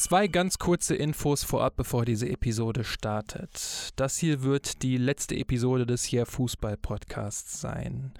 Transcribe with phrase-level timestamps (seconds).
[0.00, 3.90] Zwei ganz kurze Infos vorab, bevor diese Episode startet.
[3.96, 8.10] Das hier wird die letzte Episode des Hier Fußball Podcasts sein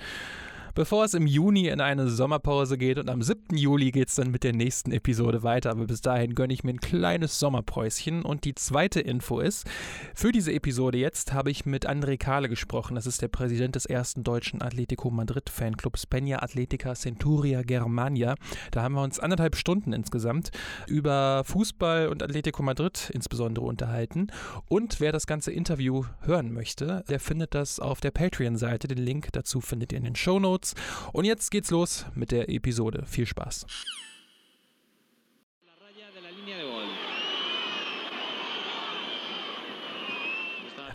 [0.80, 3.54] bevor es im Juni in eine Sommerpause geht und am 7.
[3.54, 5.72] Juli geht es dann mit der nächsten Episode weiter.
[5.72, 8.22] Aber bis dahin gönne ich mir ein kleines Sommerpäuschen.
[8.22, 9.66] Und die zweite Info ist,
[10.14, 12.94] für diese Episode jetzt habe ich mit André Kahle gesprochen.
[12.94, 18.36] Das ist der Präsident des ersten deutschen Atletico Madrid Fanclubs Peña Atletica Centuria Germania.
[18.70, 20.50] Da haben wir uns anderthalb Stunden insgesamt
[20.86, 24.28] über Fußball und Atletico Madrid insbesondere unterhalten.
[24.68, 28.88] Und wer das ganze Interview hören möchte, der findet das auf der Patreon-Seite.
[28.88, 30.69] Den Link dazu findet ihr in den Show Notes.
[30.74, 31.10] Notes.
[31.12, 33.04] Und jetzt geht's los mit der Episode.
[33.06, 33.66] Viel Spaß.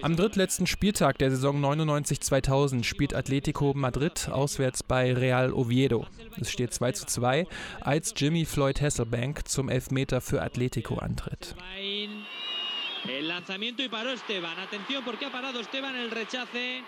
[0.02, 6.05] Am drittletzten Spieltag der Saison 99-2000 spielt Atletico Madrid auswärts bei Real Oviedo.
[6.39, 7.47] Es steht 2 zu 2,
[7.81, 11.55] als Jimmy Floyd Hasselbank zum Elfmeter für Atletico antritt.
[13.07, 14.57] El lanzamiento y paró Esteban.
[14.59, 16.83] Atención porque ha parado Esteban el rechace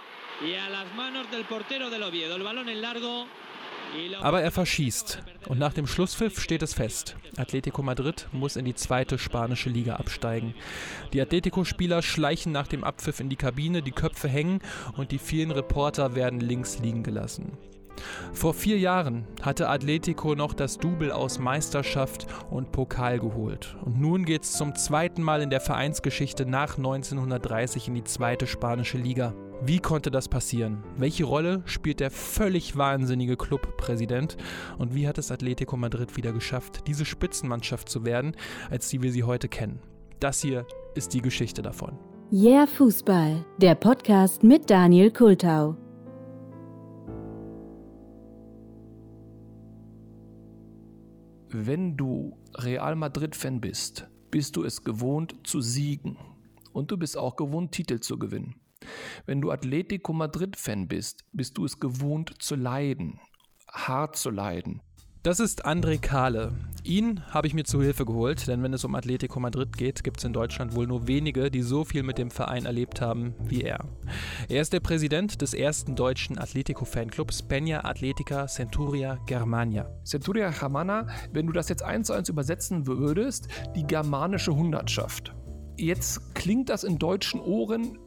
[4.21, 5.23] Aber er verschießt.
[5.47, 7.15] Und nach dem Schlusspfiff steht es fest.
[7.37, 10.53] Atletico Madrid muss in die zweite spanische Liga absteigen.
[11.13, 14.61] Die Atletico-Spieler schleichen nach dem Abpfiff in die Kabine, die Köpfe hängen
[14.97, 17.57] und die vielen Reporter werden links liegen gelassen.
[18.31, 23.75] Vor vier Jahren hatte Atletico noch das Double aus Meisterschaft und Pokal geholt.
[23.83, 28.45] Und nun geht es zum zweiten Mal in der Vereinsgeschichte nach 1930 in die zweite
[28.45, 29.33] spanische Liga.
[29.65, 30.83] Wie konnte das passieren?
[30.97, 34.37] Welche Rolle spielt der völlig wahnsinnige Clubpräsident?
[34.77, 38.35] Und wie hat es Atletico Madrid wieder geschafft, diese Spitzenmannschaft zu werden,
[38.69, 39.79] als die wir sie heute kennen?
[40.19, 41.97] Das hier ist die Geschichte davon.
[42.31, 45.75] Yeah Fußball, der Podcast mit Daniel Kultau.
[51.49, 56.17] Wenn du Real Madrid-Fan bist, bist du es gewohnt zu siegen.
[56.73, 58.55] Und du bist auch gewohnt, Titel zu gewinnen.
[59.25, 63.19] Wenn du Atletico Madrid-Fan bist, bist du es gewohnt zu leiden,
[63.71, 64.81] hart zu leiden.
[65.27, 66.53] Das ist André Kahle.
[66.85, 70.19] Ihn habe ich mir zu Hilfe geholt, denn wenn es um Atletico Madrid geht, gibt
[70.19, 73.63] es in Deutschland wohl nur wenige, die so viel mit dem Verein erlebt haben wie
[73.63, 73.83] er.
[74.47, 79.89] Er ist der Präsident des ersten deutschen Atletico-Fanclubs Peña Atletica Centuria Germania.
[80.05, 85.35] Centuria Germana, wenn du das jetzt eins zu eins übersetzen würdest, die germanische Hundertschaft.
[85.77, 87.97] Jetzt klingt das in deutschen Ohren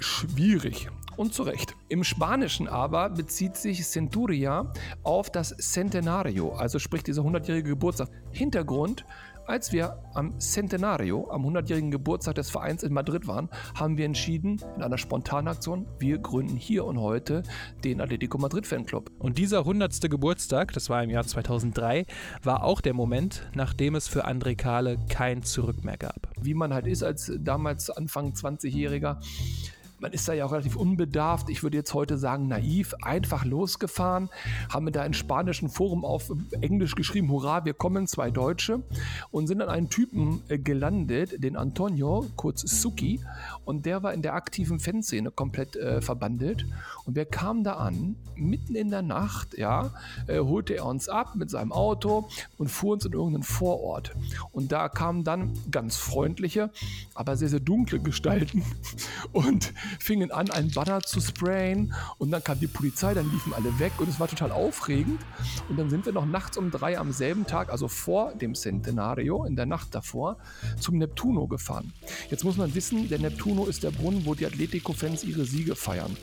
[0.00, 0.88] schwierig.
[1.16, 1.74] Und zu Recht.
[1.88, 4.72] Im Spanischen aber bezieht sich Centuria
[5.02, 8.08] auf das Centenario, also sprich dieser 100-jährige Geburtstag.
[8.30, 9.04] Hintergrund,
[9.48, 14.60] als wir am Centenario, am 100-jährigen Geburtstag des Vereins in Madrid waren, haben wir entschieden,
[14.76, 17.42] in einer Spontanaktion, wir gründen hier und heute
[17.82, 19.10] den Atletico Madrid Fanclub.
[19.18, 20.02] Und dieser 100.
[20.02, 22.04] Geburtstag, das war im Jahr 2003,
[22.42, 26.28] war auch der Moment, nachdem es für André Kahle kein Zurück mehr gab.
[26.40, 29.16] Wie man halt ist als damals Anfang 20-Jähriger,
[30.00, 34.28] man ist da ja auch relativ unbedarft, ich würde jetzt heute sagen naiv, einfach losgefahren,
[34.72, 38.82] haben wir da im spanischen Forum auf Englisch geschrieben, hurra, wir kommen, zwei Deutsche.
[39.30, 43.20] Und sind an einen Typen äh, gelandet, den Antonio, kurz Suki,
[43.64, 46.66] und der war in der aktiven Fanszene komplett äh, verbandelt.
[47.04, 49.90] Und wir kamen da an, mitten in der Nacht, ja,
[50.26, 54.14] äh, holte er uns ab mit seinem Auto und fuhr uns in irgendeinen Vorort.
[54.52, 56.70] Und da kamen dann ganz freundliche,
[57.14, 58.62] aber sehr, sehr dunkle Gestalten.
[59.32, 63.78] Und fingen an, einen Banner zu sprayen und dann kam die Polizei, dann liefen alle
[63.78, 65.20] weg und es war total aufregend.
[65.68, 69.44] Und dann sind wir noch nachts um drei am selben Tag, also vor dem Centenario,
[69.44, 70.38] in der Nacht davor,
[70.78, 71.92] zum Neptuno gefahren.
[72.30, 76.16] Jetzt muss man wissen, der Neptuno ist der Brunnen, wo die Atletico-Fans ihre Siege feiern.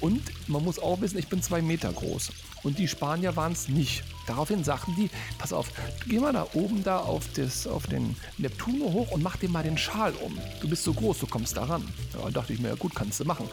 [0.00, 2.30] Und man muss auch wissen, ich bin zwei Meter groß.
[2.62, 4.04] Und die Spanier waren es nicht.
[4.26, 5.70] Daraufhin sagten die, pass auf,
[6.06, 9.62] geh mal da oben da auf, das, auf den Neptuno hoch und mach dir mal
[9.62, 10.38] den Schal um.
[10.60, 11.86] Du bist so groß, du kommst da ran.
[12.14, 13.48] Ja, dachte ich mir, ja gut, kannst du machen.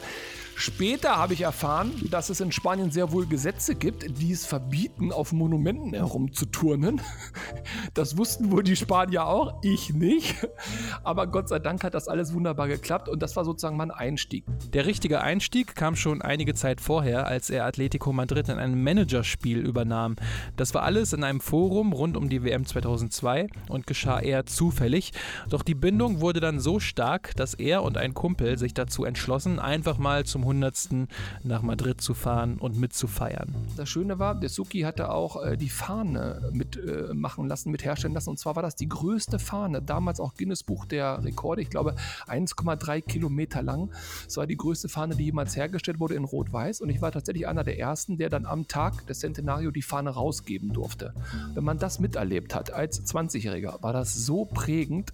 [0.58, 5.12] Später habe ich erfahren, dass es in Spanien sehr wohl Gesetze gibt, die es verbieten,
[5.12, 7.02] auf Monumenten herumzuturnen.
[7.94, 10.36] Das wussten wohl die Spanier auch, ich nicht.
[11.04, 14.44] Aber Gott sei Dank hat das alles wunderbar geklappt und das war sozusagen mein Einstieg.
[14.74, 19.60] Der richtige Einstieg kam schon einige Zeit vorher, als er Atletico Madrid in einem Managerspiel
[19.60, 20.16] übernahm.
[20.58, 25.14] Das war alles in einem Forum rund um die WM 2002 und geschah eher zufällig.
[25.50, 29.60] Doch die Bindung wurde dann so stark, dass er und ein Kumpel sich dazu entschlossen,
[29.60, 31.08] einfach mal zum 100.
[31.44, 33.54] nach Madrid zu fahren und mitzufeiern.
[33.76, 38.14] Das Schöne war, der Suki hatte auch äh, die Fahne mitmachen äh, lassen, mit herstellen
[38.14, 38.30] lassen.
[38.30, 41.96] Und zwar war das die größte Fahne, damals auch Guinness Buch der Rekorde, ich glaube
[42.28, 43.92] 1,3 Kilometer lang.
[44.28, 46.82] Es war die größte Fahne, die jemals hergestellt wurde in Rot-Weiß.
[46.82, 50.12] Und ich war tatsächlich einer der ersten, der dann am Tag des Centenario die Fahne
[50.12, 51.14] rausgeben durfte.
[51.54, 55.12] Wenn man das miterlebt hat als 20-Jähriger, war das so prägend,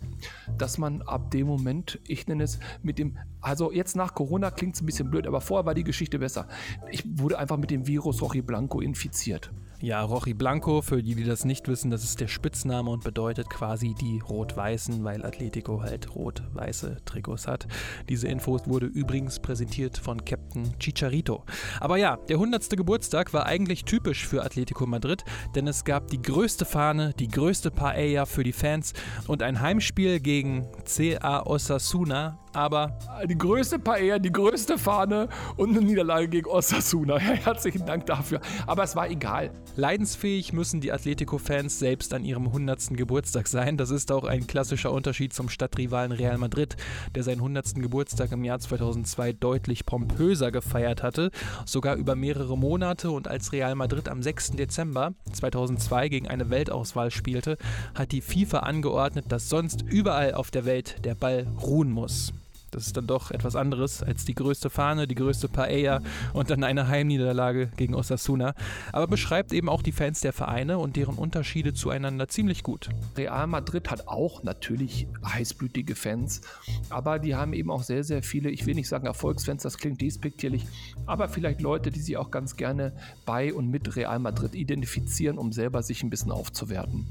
[0.57, 4.75] dass man ab dem Moment, ich nenne es mit dem, also jetzt nach Corona klingt
[4.75, 6.47] es ein bisschen blöd, aber vorher war die Geschichte besser.
[6.91, 9.51] Ich wurde einfach mit dem Virus Rochi Blanco infiziert.
[9.81, 13.49] Ja, Rochi Blanco, für die, die das nicht wissen, das ist der Spitzname und bedeutet
[13.49, 17.67] quasi die Rot-Weißen, weil Atletico halt rot-weiße Trikots hat.
[18.07, 21.45] Diese Infos wurde übrigens präsentiert von Captain Chicharito.
[21.79, 22.69] Aber ja, der 100.
[22.77, 25.23] Geburtstag war eigentlich typisch für Atletico Madrid,
[25.55, 28.93] denn es gab die größte Fahne, die größte Paella für die Fans
[29.25, 32.97] und ein Heimspiel gegen CA Osasuna aber
[33.27, 37.17] die größte Paella, die größte Fahne und eine Niederlage gegen Osasuna.
[37.19, 38.41] Herzlichen Dank dafür.
[38.67, 39.51] Aber es war egal.
[39.77, 42.89] Leidensfähig müssen die Atletico-Fans selbst an ihrem 100.
[42.97, 43.77] Geburtstag sein.
[43.77, 46.75] Das ist auch ein klassischer Unterschied zum Stadtrivalen Real Madrid,
[47.15, 47.75] der seinen 100.
[47.75, 51.31] Geburtstag im Jahr 2002 deutlich pompöser gefeiert hatte,
[51.65, 54.51] sogar über mehrere Monate und als Real Madrid am 6.
[54.51, 57.57] Dezember 2002 gegen eine Weltauswahl spielte,
[57.95, 62.33] hat die FIFA angeordnet, dass sonst überall auf der Welt der Ball ruhen muss.
[62.71, 66.01] Das ist dann doch etwas anderes als die größte Fahne, die größte Paella
[66.33, 68.53] und dann eine Heimniederlage gegen Osasuna.
[68.93, 72.89] Aber beschreibt eben auch die Fans der Vereine und deren Unterschiede zueinander ziemlich gut.
[73.17, 76.41] Real Madrid hat auch natürlich heißblütige Fans,
[76.89, 79.99] aber die haben eben auch sehr, sehr viele, ich will nicht sagen Erfolgsfans, das klingt
[79.99, 80.65] despektierlich,
[81.05, 82.93] aber vielleicht Leute, die sich auch ganz gerne
[83.25, 87.05] bei und mit Real Madrid identifizieren, um selber sich ein bisschen aufzuwerten.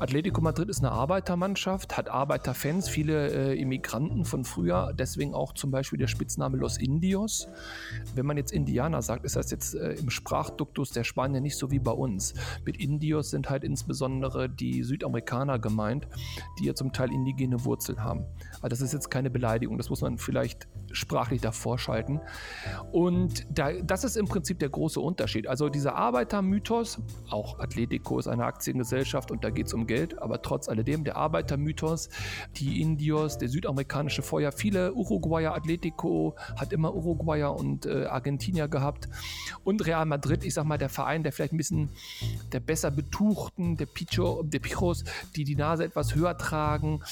[0.00, 5.70] Atletico Madrid ist eine Arbeitermannschaft, hat Arbeiterfans, viele äh, Immigranten von früher deswegen auch zum
[5.70, 7.48] Beispiel der Spitzname Los Indios.
[8.14, 11.70] Wenn man jetzt Indianer sagt, ist das jetzt äh, im Sprachduktus der Spanier nicht so
[11.70, 12.34] wie bei uns.
[12.64, 16.06] Mit Indios sind halt insbesondere die Südamerikaner gemeint,
[16.58, 18.24] die ja zum Teil indigene Wurzeln haben.
[18.60, 22.20] Also das ist jetzt keine Beleidigung, das muss man vielleicht sprachlich davor schalten.
[22.92, 25.46] Und da, das ist im Prinzip der große Unterschied.
[25.46, 30.42] Also dieser Arbeitermythos, auch Atletico ist eine Aktiengesellschaft und da geht es um Geld, aber
[30.42, 32.10] trotz alledem der Arbeitermythos,
[32.56, 39.08] die Indios, der südamerikanische Feuer, viele Uruguayer, Atletico hat immer Uruguayer und äh, Argentinier gehabt
[39.64, 41.90] und Real Madrid, ich sag mal, der Verein, der vielleicht ein bisschen
[42.52, 45.04] der besser betuchten, der Picho, der Pichos,
[45.36, 47.02] die die Nase etwas höher tragen.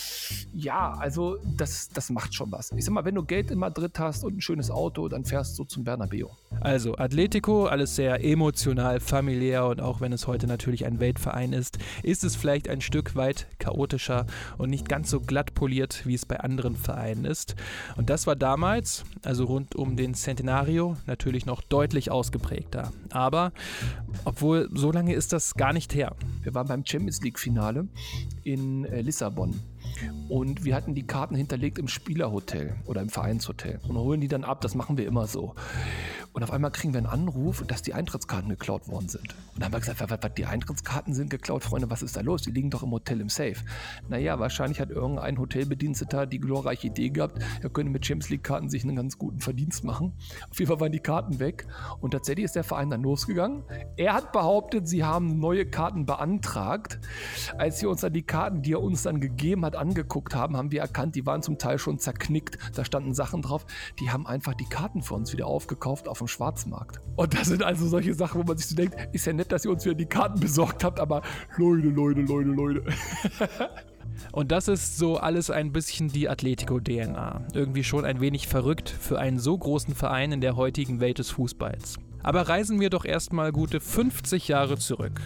[0.53, 2.73] Ja, also das, das macht schon was.
[2.73, 5.59] Ich sag mal, wenn du Geld in Madrid hast und ein schönes Auto, dann fährst
[5.59, 6.29] du zum Bernabeu.
[6.61, 11.79] Also Atletico, alles sehr emotional, familiär und auch wenn es heute natürlich ein Weltverein ist,
[12.03, 14.27] ist es vielleicht ein Stück weit chaotischer
[14.57, 17.55] und nicht ganz so glatt poliert, wie es bei anderen Vereinen ist.
[17.97, 22.93] Und das war damals, also rund um den Centenario, natürlich noch deutlich ausgeprägter.
[23.11, 23.53] Aber
[24.25, 26.15] obwohl so lange ist das gar nicht her.
[26.43, 27.89] Wir waren beim Champions League Finale
[28.45, 29.55] in äh, Lissabon.
[30.29, 34.45] Und wir hatten die Karten hinterlegt im Spielerhotel oder im Vereinshotel und holen die dann
[34.45, 34.61] ab.
[34.61, 35.55] Das machen wir immer so.
[36.39, 39.35] Und auf einmal kriegen wir einen Anruf, dass die Eintrittskarten geklaut worden sind.
[39.55, 42.43] Und dann haben wir gesagt, was, die Eintrittskarten sind geklaut, Freunde, was ist da los?
[42.43, 43.57] Die liegen doch im Hotel im Safe.
[44.09, 48.85] Naja, wahrscheinlich hat irgendein Hotelbediensteter die glorreiche Idee gehabt, er könnte mit Champions League-Karten sich
[48.85, 50.13] einen ganz guten Verdienst machen.
[50.49, 51.67] Auf jeden Fall waren die Karten weg.
[52.01, 53.65] Und tatsächlich ist der Verein dann losgegangen.
[53.97, 57.01] Er hat behauptet, sie haben neue Karten beantragt.
[57.57, 60.71] Als wir uns dann die Karten, die er uns dann gegeben hat, angeguckt haben, haben
[60.71, 62.59] wir erkannt, die waren zum Teil schon zerknickt.
[62.77, 63.67] Da standen Sachen drauf.
[63.99, 67.01] Die haben einfach die Karten für uns wieder aufgekauft auf dem Schwarzmarkt.
[67.17, 69.65] Und das sind also solche Sachen, wo man sich so denkt, ist ja nett, dass
[69.65, 71.23] ihr uns wieder die Karten besorgt habt, aber
[71.57, 72.83] Leute, Leute, Leute, Leute.
[74.33, 77.47] Und das ist so alles ein bisschen die Atletico-DNA.
[77.55, 81.31] Irgendwie schon ein wenig verrückt für einen so großen Verein in der heutigen Welt des
[81.31, 81.97] Fußballs.
[82.23, 85.21] Aber reisen wir doch erstmal gute 50 Jahre zurück.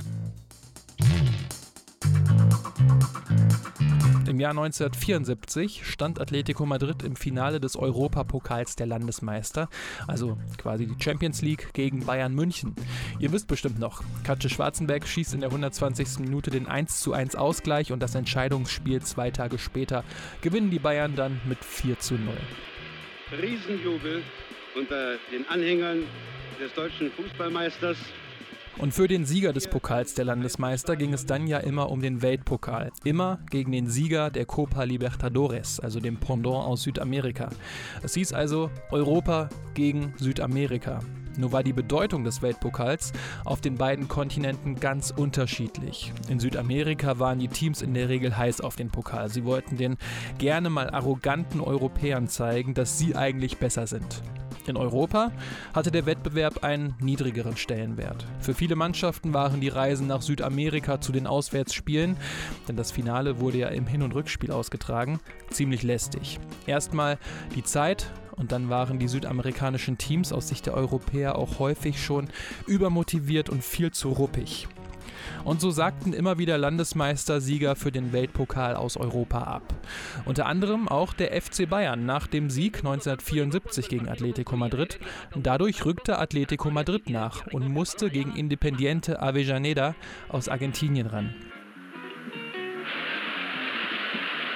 [4.33, 9.69] Im Jahr 1974 stand Atletico Madrid im Finale des Europapokals der Landesmeister,
[10.09, 12.75] also quasi die Champions League gegen Bayern München.
[13.19, 16.21] Ihr wisst bestimmt noch, Katze Schwarzenberg schießt in der 120.
[16.21, 20.03] Minute den 1:1 Ausgleich und das Entscheidungsspiel zwei Tage später
[20.41, 22.33] gewinnen die Bayern dann mit 4 zu 0.
[23.33, 24.23] Riesenjubel
[24.75, 26.05] unter den Anhängern
[26.59, 27.99] des deutschen Fußballmeisters
[28.79, 32.23] und für den Sieger des Pokals der Landesmeister ging es dann ja immer um den
[32.23, 32.91] Weltpokal.
[33.05, 37.51] Immer gegen den Sieger der Copa Libertadores, also dem Pendant aus Südamerika.
[38.03, 41.01] Es hieß also Europa gegen Südamerika.
[41.37, 43.13] Nur war die Bedeutung des Weltpokals
[43.45, 46.13] auf den beiden Kontinenten ganz unterschiedlich.
[46.29, 49.31] In Südamerika waren die Teams in der Regel heiß auf den Pokal.
[49.31, 49.97] Sie wollten den
[50.39, 54.23] gerne mal arroganten Europäern zeigen, dass sie eigentlich besser sind.
[54.67, 55.33] In Europa
[55.75, 58.25] hatte der Wettbewerb einen niedrigeren Stellenwert.
[58.39, 62.17] Für viele Mannschaften waren die Reisen nach Südamerika zu den Auswärtsspielen,
[62.69, 65.19] denn das Finale wurde ja im Hin- und Rückspiel ausgetragen,
[65.51, 66.39] ziemlich lästig.
[66.67, 67.19] Erstmal
[67.57, 72.29] die Zeit und dann waren die südamerikanischen Teams aus Sicht der Europäer auch häufig schon
[72.67, 74.69] übermotiviert und viel zu ruppig.
[75.45, 79.75] Und so sagten immer wieder Landesmeister-Sieger für den Weltpokal aus Europa ab.
[80.25, 85.01] Unter anderem auch der FC Bayern nach dem Sieg 1974 gegen Atletico Madrid.
[85.35, 89.95] Dadurch rückte Atletico Madrid nach und musste gegen Independiente Avellaneda
[90.29, 91.35] aus Argentinien ran.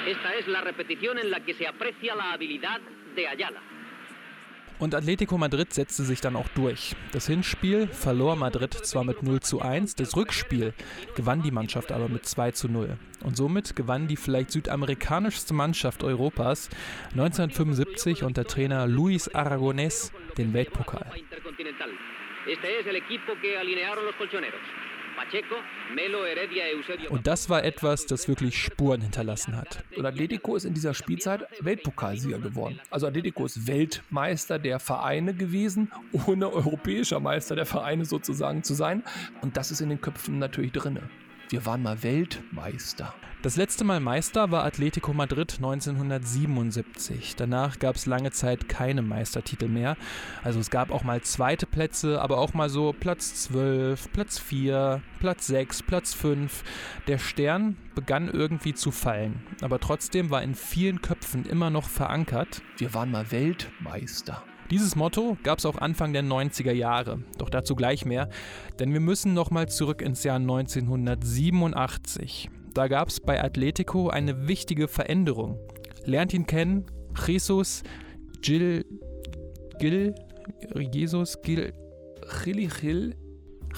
[0.07, 2.81] Esta es la repetición en la que se aprecia la habilidad
[3.17, 3.76] de Ayala.
[4.79, 6.95] Und Atletico Madrid setzte sich dann auch durch.
[7.13, 10.75] Das Hinspiel verlor Madrid zwar mit 0 zu 1, das Rückspiel
[11.15, 12.99] gewann die Mannschaft aber mit 2 zu 0.
[13.25, 16.69] Und somit gewann die vielleicht südamerikanischste Mannschaft Europas
[17.13, 21.07] 1975 unter Trainer Luis Aragonés den Weltpokal.
[22.47, 24.61] Este es el equipo que alinearon los colchoneros.
[27.11, 29.85] Und das war etwas, das wirklich Spuren hinterlassen hat.
[29.97, 32.81] Und Atletico ist in dieser Spielzeit Weltpokalsieger geworden.
[32.91, 35.91] Also Atletico ist Weltmeister der Vereine gewesen,
[36.27, 39.03] ohne europäischer Meister der Vereine sozusagen zu sein.
[39.43, 40.99] Und das ist in den Köpfen natürlich drin.
[41.49, 43.15] Wir waren mal Weltmeister.
[43.43, 47.37] Das letzte Mal Meister war Atletico Madrid 1977.
[47.37, 49.97] Danach gab es lange Zeit keine Meistertitel mehr.
[50.43, 55.01] Also es gab auch mal zweite Plätze, aber auch mal so Platz 12, Platz 4,
[55.21, 56.65] Platz 6, Platz 5.
[57.07, 62.63] Der Stern begann irgendwie zu fallen, aber trotzdem war in vielen Köpfen immer noch verankert.
[62.79, 64.43] Wir waren mal Weltmeister.
[64.71, 68.29] Dieses Motto gab es auch Anfang der 90er Jahre, doch dazu gleich mehr,
[68.81, 72.51] denn wir müssen nochmal zurück ins Jahr 1987.
[72.75, 75.61] Da gab es bei Atletico eine wichtige Veränderung.
[76.05, 76.85] Lernt ihn kennen,
[77.27, 77.85] Jesus
[78.43, 78.85] Gil,
[79.79, 80.15] Gil,
[80.93, 81.73] Jesus Gil,
[82.45, 83.15] Gil, Gil,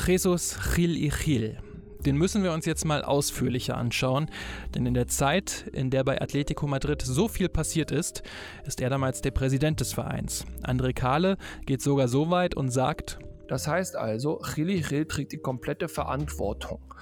[0.06, 1.58] Jesus Gil Gil.
[2.06, 4.30] Den müssen wir uns jetzt mal ausführlicher anschauen,
[4.74, 8.22] denn in der Zeit, in der bei Atletico Madrid so viel passiert ist,
[8.66, 10.46] ist er damals der Präsident des Vereins.
[10.62, 11.36] André Kahle
[11.66, 16.94] geht sogar so weit und sagt, das heißt also, Chili Gil trägt die komplette Verantwortung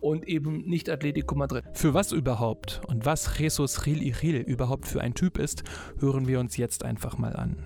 [0.00, 1.64] und eben nicht Atletico Madrid.
[1.72, 5.64] Für was überhaupt und was Jesus Chili Gil überhaupt für ein Typ ist,
[5.98, 7.56] hören wir uns jetzt einfach mal an.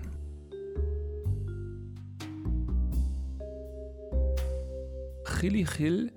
[5.39, 6.11] Chili Gil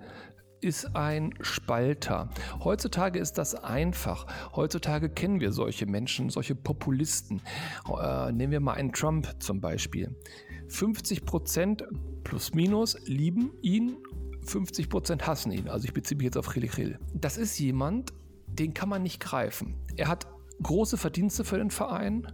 [0.63, 2.29] ist ein Spalter.
[2.63, 4.25] Heutzutage ist das einfach.
[4.55, 7.41] Heutzutage kennen wir solche Menschen, solche Populisten.
[7.87, 10.15] Äh, nehmen wir mal einen Trump zum Beispiel.
[10.69, 11.83] 50 Prozent
[12.23, 13.97] plus minus lieben ihn,
[14.45, 15.69] 50 Prozent hassen ihn.
[15.69, 16.99] Also ich beziehe mich jetzt auf Chili Chill.
[17.13, 18.13] Das ist jemand,
[18.47, 19.75] den kann man nicht greifen.
[19.95, 20.27] Er hat
[20.61, 22.27] große Verdienste für den Verein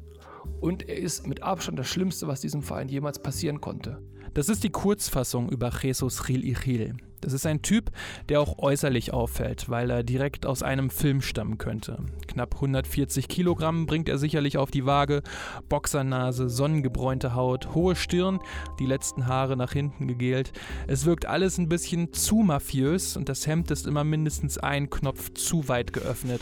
[0.61, 4.01] und er ist mit Abstand das Schlimmste, was diesem Verein jemals passieren konnte.
[4.33, 6.95] Das ist die Kurzfassung über Jesus Gil Ichil.
[7.21, 7.91] Das ist ein Typ,
[8.29, 11.97] der auch äußerlich auffällt, weil er direkt aus einem Film stammen könnte.
[12.27, 15.21] Knapp 140 Kilogramm bringt er sicherlich auf die Waage,
[15.67, 18.39] Boxernase, sonnengebräunte Haut, hohe Stirn,
[18.79, 20.51] die letzten Haare nach hinten gegelt.
[20.87, 25.33] Es wirkt alles ein bisschen zu mafiös und das Hemd ist immer mindestens ein Knopf
[25.33, 26.41] zu weit geöffnet.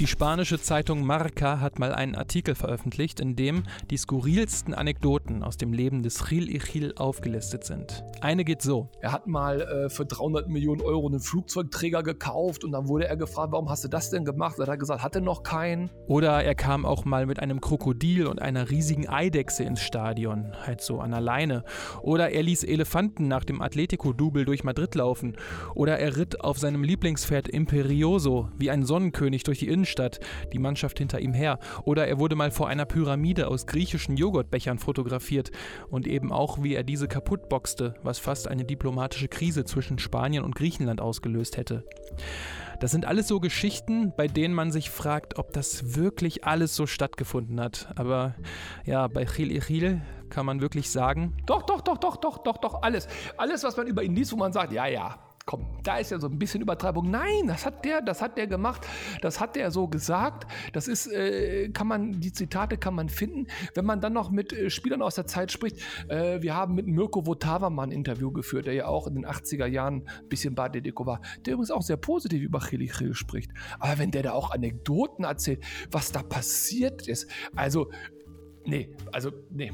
[0.00, 5.56] Die spanische Zeitung Marca hat mal einen Artikel veröffentlicht, in dem die skurrilsten Anekdoten aus
[5.56, 8.04] dem Leben des Gil Ichil aufgelistet sind.
[8.20, 8.90] Eine geht so.
[9.00, 13.16] Er hat mal äh, für 300 Millionen Euro einen Flugzeugträger gekauft und dann wurde er
[13.16, 14.54] gefragt, warum hast du das denn gemacht?
[14.56, 15.90] Da hat er gesagt, hatte noch keinen.
[16.06, 20.80] Oder er kam auch mal mit einem Krokodil und einer riesigen Eidechse ins Stadion, halt
[20.80, 21.64] so an der Leine.
[22.02, 25.36] Oder er ließ Elefanten nach dem Atletico-Double durch Madrid laufen.
[25.74, 30.20] Oder er ritt auf seinem Lieblingspferd Imperioso wie ein Sonnenkönig durch die Innenstadt Innenstadt,
[30.52, 31.58] die Mannschaft hinter ihm her.
[31.84, 35.50] Oder er wurde mal vor einer Pyramide aus griechischen Joghurtbechern fotografiert
[35.88, 40.54] und eben auch, wie er diese kaputtboxte, was fast eine diplomatische Krise zwischen Spanien und
[40.54, 41.84] Griechenland ausgelöst hätte.
[42.80, 46.86] Das sind alles so Geschichten, bei denen man sich fragt, ob das wirklich alles so
[46.86, 47.88] stattgefunden hat.
[47.96, 48.34] Aber
[48.84, 51.34] ja, bei Chil Ichil kann man wirklich sagen.
[51.46, 53.08] Doch, doch, doch, doch, doch, doch, doch, alles.
[53.36, 55.18] Alles, was man über ihn liest, wo man sagt, ja, ja,
[55.48, 57.10] komm, da ist ja so ein bisschen Übertreibung.
[57.10, 58.86] Nein, das hat der, das hat der gemacht,
[59.22, 60.46] das hat der so gesagt.
[60.74, 63.46] Das ist, äh, kann man, die Zitate kann man finden.
[63.72, 65.78] Wenn man dann noch mit äh, Spielern aus der Zeit spricht,
[66.10, 69.24] äh, wir haben mit Mirko Votava mal ein Interview geführt, der ja auch in den
[69.24, 73.50] 80er Jahren ein bisschen Badedeko war, der übrigens auch sehr positiv über Chili Chill spricht.
[73.78, 77.26] Aber wenn der da auch Anekdoten erzählt, was da passiert ist,
[77.56, 77.90] also,
[78.66, 79.72] nee, also, nee.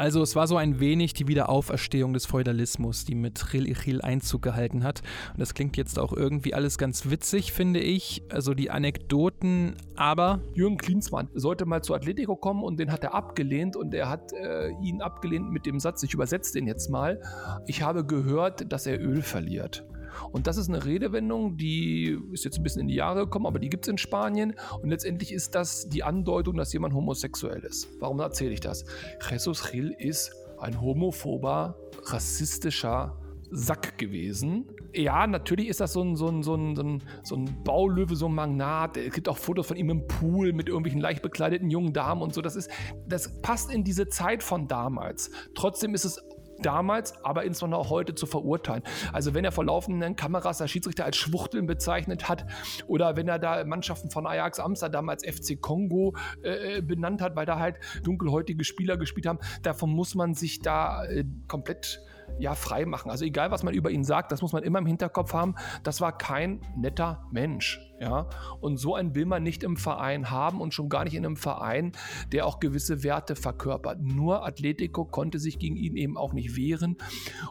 [0.00, 4.40] Also es war so ein wenig die Wiederauferstehung des Feudalismus, die mit Chil Ichil Einzug
[4.40, 5.02] gehalten hat.
[5.34, 8.22] Und das klingt jetzt auch irgendwie alles ganz witzig, finde ich.
[8.30, 10.40] Also die Anekdoten, aber...
[10.54, 14.32] Jürgen Klinsmann sollte mal zu Atletico kommen und den hat er abgelehnt und er hat
[14.32, 17.20] äh, ihn abgelehnt mit dem Satz, ich übersetze den jetzt mal,
[17.66, 19.84] ich habe gehört, dass er Öl verliert.
[20.32, 23.58] Und das ist eine Redewendung, die ist jetzt ein bisschen in die Jahre gekommen, aber
[23.58, 24.54] die gibt es in Spanien.
[24.82, 27.88] Und letztendlich ist das die Andeutung, dass jemand homosexuell ist.
[28.00, 28.84] Warum erzähle ich das?
[29.30, 33.16] Jesus Gil ist ein homophober, rassistischer
[33.52, 34.66] Sack gewesen.
[34.94, 38.34] Ja, natürlich ist das so ein, so ein, so ein, so ein, Baulöwe, so ein
[38.34, 38.96] Magnat.
[38.96, 42.32] Es gibt auch Fotos von ihm im Pool mit irgendwelchen leicht bekleideten jungen Damen und
[42.32, 42.42] so.
[42.42, 42.70] Das, ist,
[43.08, 45.30] das passt in diese Zeit von damals.
[45.54, 46.20] Trotzdem ist es
[46.62, 48.82] damals, aber insbesondere auch heute zu verurteilen.
[49.12, 52.46] Also wenn er vor laufenden Kameras der Schiedsrichter als Schwuchteln bezeichnet hat
[52.86, 57.36] oder wenn er da Mannschaften von Ajax Amsterdam als FC Kongo äh, äh, benannt hat,
[57.36, 62.00] weil da halt dunkelhäutige Spieler gespielt haben, davon muss man sich da äh, komplett
[62.40, 63.10] ja, frei machen.
[63.10, 65.54] Also egal, was man über ihn sagt, das muss man immer im Hinterkopf haben.
[65.82, 67.80] Das war kein netter Mensch.
[68.00, 68.28] Ja?
[68.60, 71.36] Und so einen will man nicht im Verein haben und schon gar nicht in einem
[71.36, 71.92] Verein,
[72.32, 74.00] der auch gewisse Werte verkörpert.
[74.00, 76.96] Nur Atletico konnte sich gegen ihn eben auch nicht wehren.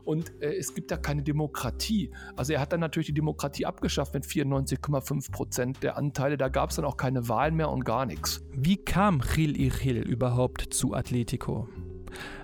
[0.03, 2.12] Und äh, es gibt da keine Demokratie.
[2.36, 6.38] Also er hat dann natürlich die Demokratie abgeschafft mit 94,5 Prozent der Anteile.
[6.38, 8.43] Da gab es dann auch keine Wahlen mehr und gar nichts.
[8.51, 11.67] Wie kam Gil Iril überhaupt zu Atletico?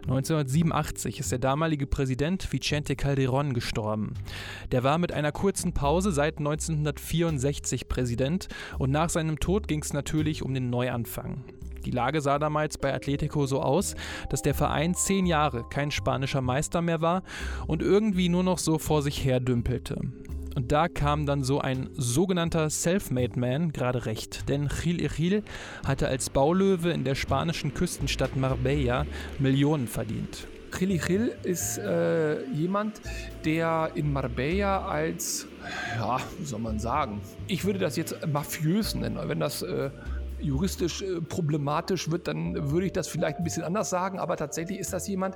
[0.03, 4.13] 1987 ist der damalige Präsident Vicente Calderón gestorben.
[4.71, 8.47] Der war mit einer kurzen Pause seit 1964 Präsident
[8.79, 11.43] und nach seinem Tod ging es natürlich um den Neuanfang.
[11.85, 13.95] Die Lage sah damals bei Atletico so aus,
[14.29, 17.23] dass der Verein zehn Jahre kein spanischer Meister mehr war
[17.67, 20.01] und irgendwie nur noch so vor sich her dümpelte.
[20.55, 25.43] Und da kam dann so ein sogenannter Self-Made Man gerade recht, denn Gil Iril
[25.85, 29.05] hatte als Baulöwe in der spanischen Küstenstadt Marbella
[29.37, 30.47] Millionen verdient.
[30.71, 33.01] Gil Iril ist äh, jemand,
[33.43, 35.45] der in Marbella als,
[35.97, 39.89] ja, wie soll man sagen, ich würde das jetzt mafiös nennen, wenn das äh,
[40.39, 44.19] juristisch äh, problematisch wird, dann würde ich das vielleicht ein bisschen anders sagen.
[44.19, 45.35] Aber tatsächlich ist das jemand,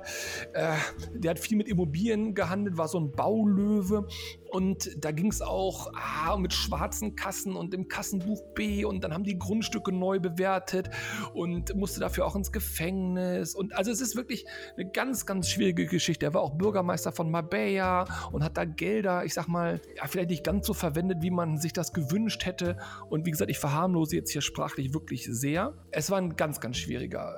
[0.52, 0.74] äh,
[1.14, 4.06] der hat viel mit Immobilien gehandelt, war so ein Baulöwe
[4.50, 9.14] und da ging es auch ah, mit schwarzen Kassen und im Kassenbuch B und dann
[9.14, 10.90] haben die Grundstücke neu bewertet
[11.34, 13.54] und musste dafür auch ins Gefängnis.
[13.54, 14.44] Und also es ist wirklich
[14.76, 16.26] eine ganz, ganz schwierige Geschichte.
[16.26, 20.30] Er war auch Bürgermeister von Marbella und hat da Gelder, ich sag mal, ja, vielleicht
[20.30, 22.76] nicht ganz so verwendet, wie man sich das gewünscht hätte.
[23.08, 25.74] Und wie gesagt, ich verharmlose jetzt hier sprachlich wirklich sehr.
[25.90, 27.34] Es war ein ganz, ganz schwieriger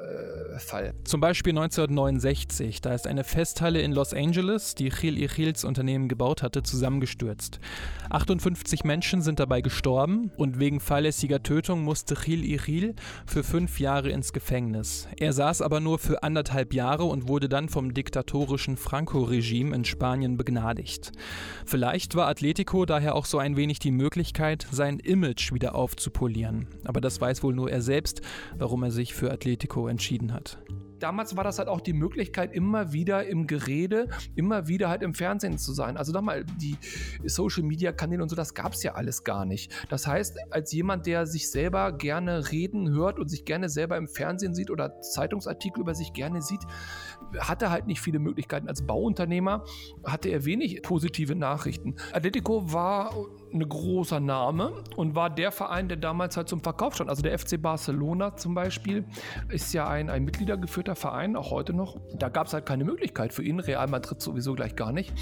[0.55, 0.95] äh, Fall.
[1.05, 6.43] Zum Beispiel 1969, da ist eine Festhalle in Los Angeles, die Gil Ichils Unternehmen gebaut
[6.43, 7.61] hatte, zusammen zusammengestürzt.
[8.11, 12.95] 58 Menschen sind dabei gestorben und wegen fahrlässiger Tötung musste Gil Iril
[13.27, 15.09] für fünf Jahre ins Gefängnis.
[15.17, 20.37] Er saß aber nur für anderthalb Jahre und wurde dann vom diktatorischen Franco-Regime in Spanien
[20.37, 21.13] begnadigt.
[21.65, 26.67] Vielleicht war Atletico daher auch so ein wenig die Möglichkeit, sein Image wieder aufzupolieren.
[26.85, 28.21] Aber das weiß wohl nur er selbst,
[28.57, 30.59] warum er sich für Atletico entschieden hat
[31.03, 35.15] damals war das halt auch die Möglichkeit, immer wieder im Gerede, immer wieder halt im
[35.15, 35.97] Fernsehen zu sein.
[35.97, 36.77] Also nochmal, die
[37.25, 39.73] Social Media Kanäle und so, das gab es ja alles gar nicht.
[39.89, 44.07] Das heißt, als jemand, der sich selber gerne reden hört und sich gerne selber im
[44.09, 46.63] Fernsehen sieht oder Zeitungsartikel über sich gerne sieht,
[47.39, 48.69] hatte halt nicht viele Möglichkeiten.
[48.69, 49.65] Als Bauunternehmer
[50.05, 51.97] hatte er wenig positive Nachrichten.
[52.13, 53.15] Atletico war
[53.53, 57.11] ein großer Name und war der Verein, der damals halt zum Verkauf stand.
[57.11, 59.05] Also der FC Barcelona zum Beispiel
[59.49, 61.99] ist ja ein, ein mitgliedergeführter Verein, auch heute noch.
[62.15, 65.13] Da gab es halt keine Möglichkeit für ihn, Real Madrid sowieso gleich gar nicht.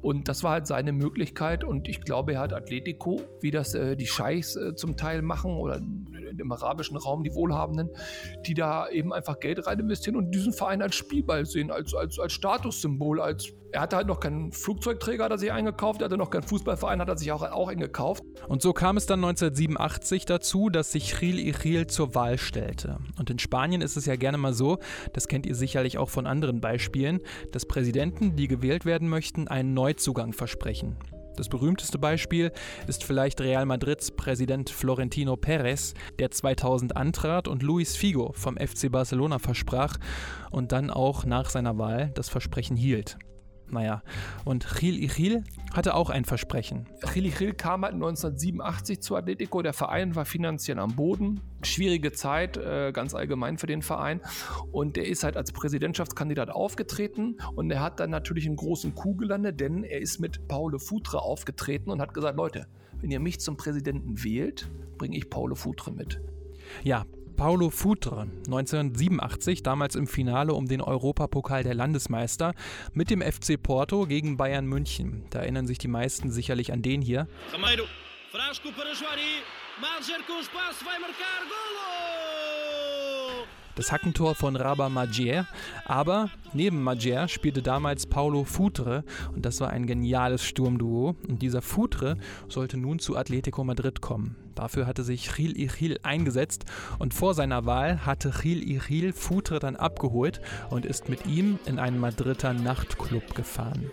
[0.00, 3.96] Und das war halt seine Möglichkeit und ich glaube, er hat Atletico, wie das äh,
[3.96, 5.80] die Scheichs äh, zum Teil machen oder
[6.38, 7.90] im arabischen Raum, die Wohlhabenden,
[8.46, 12.18] die da eben einfach Geld rein investieren und diesen Verein als Spielball sehen, als, als,
[12.18, 16.16] als Statussymbol, als er hatte halt noch keinen Flugzeugträger, hat er sich eingekauft, er hatte
[16.16, 18.22] noch keinen Fußballverein, hat er sich auch, auch eingekauft.
[18.48, 22.98] Und so kam es dann 1987 dazu, dass sich Gil Ichil zur Wahl stellte.
[23.18, 24.78] Und in Spanien ist es ja gerne mal so,
[25.12, 27.20] das kennt ihr sicherlich auch von anderen Beispielen,
[27.52, 30.96] dass Präsidenten, die gewählt werden möchten, einen Neuzugang versprechen.
[31.36, 32.50] Das berühmteste Beispiel
[32.86, 38.90] ist vielleicht Real Madrids Präsident Florentino Pérez, der 2000 antrat und Luis Figo vom FC
[38.90, 39.98] Barcelona versprach
[40.50, 43.18] und dann auch nach seiner Wahl das Versprechen hielt.
[43.68, 44.02] Naja,
[44.44, 46.86] und Gil Ichil hatte auch ein Versprechen.
[47.12, 49.60] Gil Ichil kam halt 1987 zu Atletico.
[49.60, 51.40] Der Verein war finanziell am Boden.
[51.62, 54.20] Schwierige Zeit, äh, ganz allgemein für den Verein.
[54.70, 57.38] Und der ist halt als Präsidentschaftskandidat aufgetreten.
[57.56, 61.20] Und er hat dann natürlich einen großen Coup gelandet, denn er ist mit Paulo Futre
[61.20, 62.68] aufgetreten und hat gesagt: Leute,
[63.00, 66.20] wenn ihr mich zum Präsidenten wählt, bringe ich Paulo Futre mit.
[66.84, 67.04] Ja,
[67.36, 72.54] Paulo Futre, 1987, damals im Finale um den Europapokal der Landesmeister
[72.94, 75.24] mit dem FC Porto gegen Bayern München.
[75.30, 77.28] Da erinnern sich die meisten sicherlich an den hier.
[78.32, 79.42] Frasco para Juari,
[79.80, 81.95] Marger com espaço, vai marcar, Golo!
[83.76, 85.46] Das Hackentor von Raba Majer,
[85.84, 91.60] aber neben Majer spielte damals Paulo Futre und das war ein geniales Sturmduo und dieser
[91.60, 92.16] Futre
[92.48, 94.34] sollte nun zu Atletico Madrid kommen.
[94.54, 96.64] Dafür hatte sich Gil Ichil eingesetzt
[96.98, 101.78] und vor seiner Wahl hatte Gil Ichil Futre dann abgeholt und ist mit ihm in
[101.78, 103.90] einen Madrider Nachtclub gefahren.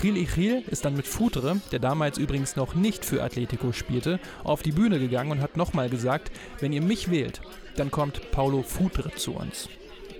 [0.00, 4.62] Gil Ichil ist dann mit Futre, der damals übrigens noch nicht für Atletico spielte, auf
[4.62, 7.40] die Bühne gegangen und hat nochmal gesagt, wenn ihr mich wählt,
[7.76, 9.68] dann kommt Paulo Futre zu uns.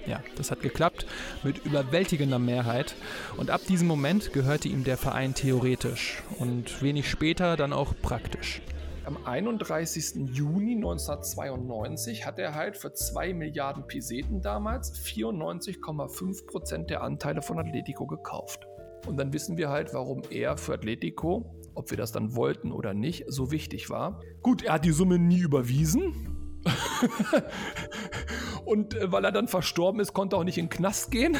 [0.06, 1.06] Ja, das hat geklappt
[1.42, 2.94] mit überwältigender Mehrheit
[3.36, 8.62] und ab diesem Moment gehörte ihm der Verein theoretisch und wenig später dann auch praktisch.
[9.04, 10.28] Am 31.
[10.32, 17.58] Juni 1992 hat er halt für 2 Milliarden Peseten damals 94,5 Prozent der Anteile von
[17.58, 18.66] Atletico gekauft.
[19.06, 22.94] Und dann wissen wir halt, warum er für Atletico, ob wir das dann wollten oder
[22.94, 24.20] nicht, so wichtig war.
[24.42, 26.36] Gut, er hat die Summe nie überwiesen,
[28.64, 31.37] und äh, weil er dann verstorben ist, konnte er auch nicht in den Knast gehen.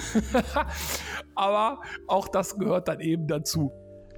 [1.35, 3.73] Aber auch das gehört dann eben dazu.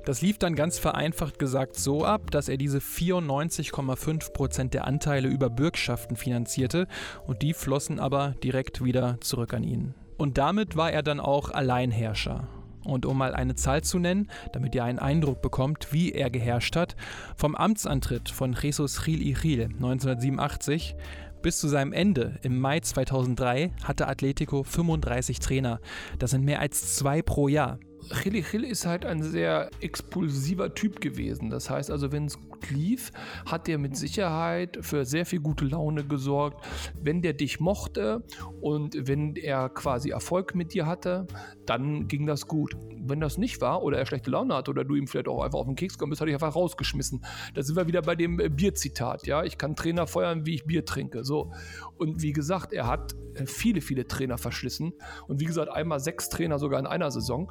[0.05, 5.51] Das lief dann ganz vereinfacht gesagt so ab, dass er diese 94,5% der Anteile über
[5.51, 6.87] Bürgschaften finanzierte
[7.27, 9.95] und die flossen aber direkt wieder zurück an ihn.
[10.17, 12.49] Und damit war er dann auch Alleinherrscher.
[12.89, 16.77] Und um mal eine Zahl zu nennen, damit ihr einen Eindruck bekommt, wie er geherrscht
[16.77, 16.97] hat,
[17.37, 20.97] vom Amtsantritt von Jesus Gil Ichil 1987
[21.43, 25.81] bis zu seinem Ende im Mai 2003 hatte Atletico 35 Trainer.
[26.19, 27.79] Das sind mehr als zwei pro Jahr.
[28.09, 31.51] Chili Chili ist halt ein sehr expulsiver Typ gewesen.
[31.51, 33.13] Das heißt also, wenn es gut lief,
[33.47, 36.65] hat er mit Sicherheit für sehr viel gute Laune gesorgt.
[37.01, 38.23] Wenn der dich mochte
[38.61, 41.27] und wenn er quasi Erfolg mit dir hatte,
[41.67, 42.77] dann ging das gut.
[43.01, 45.59] Wenn das nicht war oder er schlechte Laune hatte oder du ihm vielleicht auch einfach
[45.59, 47.25] auf den Keks gekommen bist, hat er dich einfach rausgeschmissen.
[47.55, 49.27] Da sind wir wieder bei dem äh, Bierzitat.
[49.27, 51.25] Ja, ich kann Trainer feuern, wie ich Bier trinke.
[51.25, 51.53] So.
[51.97, 54.93] Und wie gesagt, er hat äh, viele, viele Trainer verschlissen.
[55.27, 57.51] Und wie gesagt, einmal sechs Trainer sogar in einer Saison.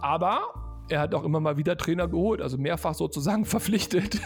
[0.00, 0.54] Aber
[0.90, 4.20] er hat auch immer mal wieder Trainer geholt, also mehrfach sozusagen verpflichtet.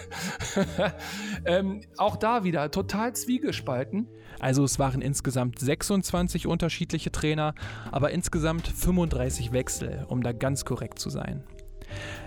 [1.44, 4.08] ähm, auch da wieder total zwiegespalten.
[4.40, 7.54] Also es waren insgesamt 26 unterschiedliche Trainer,
[7.92, 11.44] aber insgesamt 35 Wechsel, um da ganz korrekt zu sein.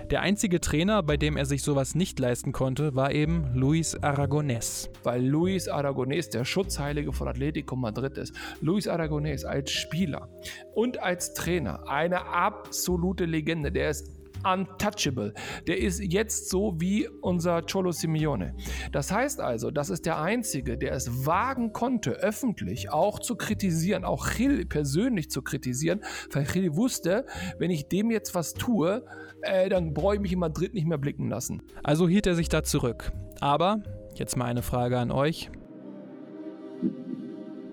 [0.09, 4.89] Der einzige Trainer, bei dem er sich sowas nicht leisten konnte, war eben Luis Aragonés.
[5.03, 8.33] Weil Luis Aragonés der Schutzheilige von Atletico Madrid ist.
[8.61, 10.29] Luis Aragonés als Spieler
[10.73, 13.69] und als Trainer eine absolute Legende.
[13.69, 14.09] Der ist
[14.43, 15.33] untouchable.
[15.67, 18.55] Der ist jetzt so wie unser Cholo Simeone.
[18.91, 24.03] Das heißt also, das ist der Einzige, der es wagen konnte, öffentlich auch zu kritisieren,
[24.03, 27.25] auch Gil persönlich zu kritisieren, weil Gil wusste,
[27.57, 29.03] wenn ich dem jetzt was tue,
[29.47, 31.61] äh, dann brauche ich mich in Madrid nicht mehr blicken lassen.
[31.83, 33.11] Also hielt er sich da zurück.
[33.39, 33.81] Aber,
[34.15, 35.49] jetzt mal eine Frage an euch.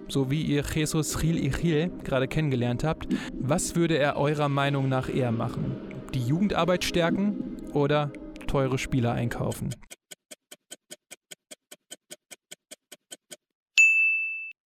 [0.09, 3.09] So wie ihr Jesus Gil Ichil gerade kennengelernt habt,
[3.39, 5.95] was würde er eurer Meinung nach eher machen?
[6.15, 8.13] die Jugendarbeit stärken oder
[8.47, 9.71] teure Spieler einkaufen.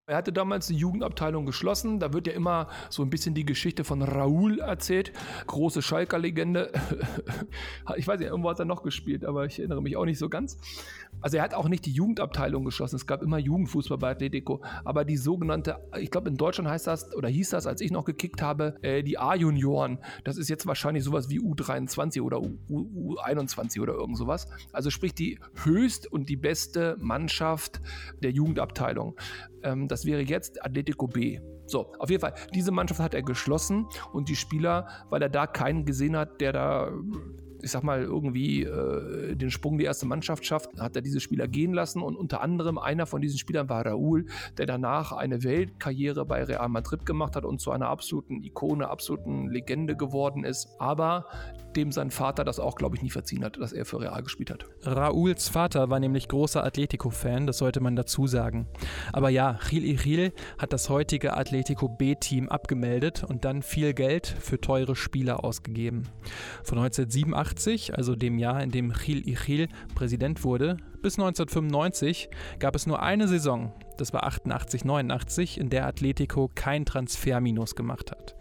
[0.09, 2.01] Er hatte damals die Jugendabteilung geschlossen.
[2.01, 5.13] Da wird ja immer so ein bisschen die Geschichte von Raúl erzählt.
[5.47, 6.73] Große Schalker-Legende.
[7.97, 10.29] Ich weiß nicht, irgendwo hat er noch gespielt, aber ich erinnere mich auch nicht so
[10.29, 10.59] ganz.
[11.21, 12.97] Also er hat auch nicht die Jugendabteilung geschlossen.
[12.97, 14.63] Es gab immer Jugendfußball bei Atletico.
[14.85, 18.05] Aber die sogenannte, ich glaube in Deutschland heißt das, oder hieß das, als ich noch
[18.05, 19.99] gekickt habe, äh, die A-Junioren.
[20.25, 24.49] Das ist jetzt wahrscheinlich sowas wie U23 oder U, U, U21 oder irgend sowas.
[24.73, 27.81] Also sprich die höchst und die beste Mannschaft
[28.23, 29.17] der Jugendabteilung.
[29.63, 31.41] Ähm, das wäre jetzt Atletico B.
[31.67, 35.49] So, auf jeden Fall, diese Mannschaft hat er geschlossen und die Spieler, weil er da
[35.49, 36.93] keinen gesehen hat, der da
[37.63, 41.21] ich sag mal, irgendwie äh, den Sprung in die erste Mannschaft schafft, hat er diese
[41.21, 45.43] Spieler gehen lassen und unter anderem einer von diesen Spielern war Raúl, der danach eine
[45.43, 50.69] Weltkarriere bei Real Madrid gemacht hat und zu einer absoluten Ikone, absoluten Legende geworden ist,
[50.79, 51.27] aber
[51.77, 54.51] dem sein Vater das auch, glaube ich, nie verziehen hat, dass er für Real gespielt
[54.51, 54.67] hat.
[54.83, 58.67] Raúls Vater war nämlich großer Atletico-Fan, das sollte man dazu sagen.
[59.13, 64.61] Aber ja, Gil Ichil hat das heutige Atletico B-Team abgemeldet und dann viel Geld für
[64.61, 66.09] teure Spieler ausgegeben.
[66.65, 72.75] Von 1987 1987, also dem Jahr, in dem Gil Ichil Präsident wurde, Bis 1995 gab
[72.75, 78.37] es nur eine Saison, das war 88, 89, in der Atletico kein Transferminus gemacht hat.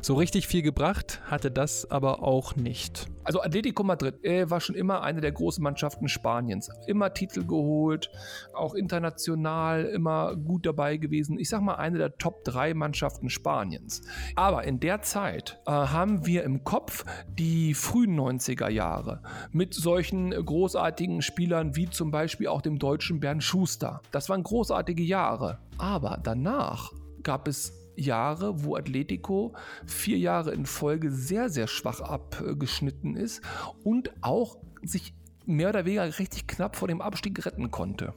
[0.00, 3.08] So richtig viel gebracht hatte das aber auch nicht.
[3.24, 6.70] Also Atletico Madrid äh, war schon immer eine der großen Mannschaften Spaniens.
[6.86, 8.10] Immer Titel geholt,
[8.54, 11.38] auch international immer gut dabei gewesen.
[11.38, 14.02] Ich sag mal eine der Top 3 Mannschaften Spaniens.
[14.36, 20.30] Aber in der Zeit äh, haben wir im Kopf die frühen 90er Jahre mit solchen
[20.30, 24.00] großartigen Spielern wie zum Beispiel auch dem deutschen Bernd Schuster.
[24.12, 25.58] Das waren großartige Jahre.
[25.78, 29.54] Aber danach gab es Jahre, wo Atletico
[29.86, 33.42] vier Jahre in Folge sehr, sehr schwach abgeschnitten ist
[33.84, 35.14] und auch sich
[35.46, 38.14] mehr oder weniger richtig knapp vor dem Abstieg retten konnte.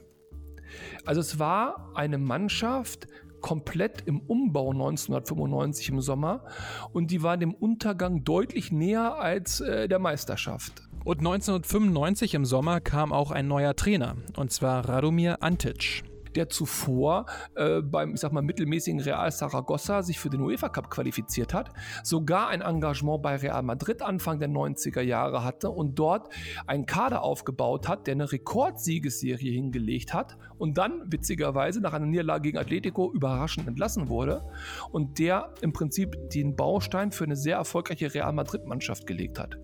[1.04, 3.06] Also es war eine Mannschaft
[3.40, 6.44] komplett im Umbau 1995 im Sommer
[6.92, 10.82] und die war dem Untergang deutlich näher als äh, der Meisterschaft.
[11.04, 16.04] Und 1995 im Sommer kam auch ein neuer Trainer, und zwar Radomir Antic
[16.36, 20.90] der zuvor äh, beim, ich sag mal, mittelmäßigen Real Saragossa sich für den UEFA Cup
[20.90, 21.70] qualifiziert hat,
[22.02, 26.28] sogar ein Engagement bei Real Madrid Anfang der 90er Jahre hatte und dort
[26.66, 32.42] einen Kader aufgebaut hat, der eine Rekordsiegesserie hingelegt hat und dann witzigerweise nach einer Niederlage
[32.42, 34.44] gegen Atletico überraschend entlassen wurde
[34.90, 39.58] und der im Prinzip den Baustein für eine sehr erfolgreiche Real Madrid Mannschaft gelegt hat.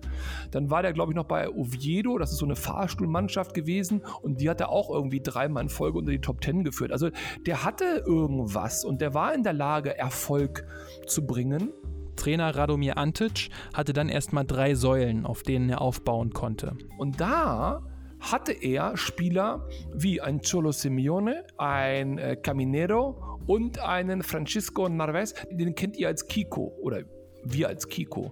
[0.51, 4.41] Dann war der, glaube ich, noch bei Oviedo, das ist so eine Fahrstuhlmannschaft gewesen und
[4.41, 6.91] die hat er auch irgendwie dreimal in Folge unter die Top Ten geführt.
[6.91, 7.09] Also
[7.45, 10.65] der hatte irgendwas und der war in der Lage, Erfolg
[11.07, 11.71] zu bringen.
[12.15, 16.75] Trainer Radomir Antic hatte dann erstmal drei Säulen, auf denen er aufbauen konnte.
[16.97, 17.83] Und da
[18.19, 25.73] hatte er Spieler wie ein Cholo Simeone, ein äh, Caminero und einen Francisco Narvaez, den
[25.73, 27.01] kennt ihr als Kiko oder
[27.43, 28.31] wir als Kiko.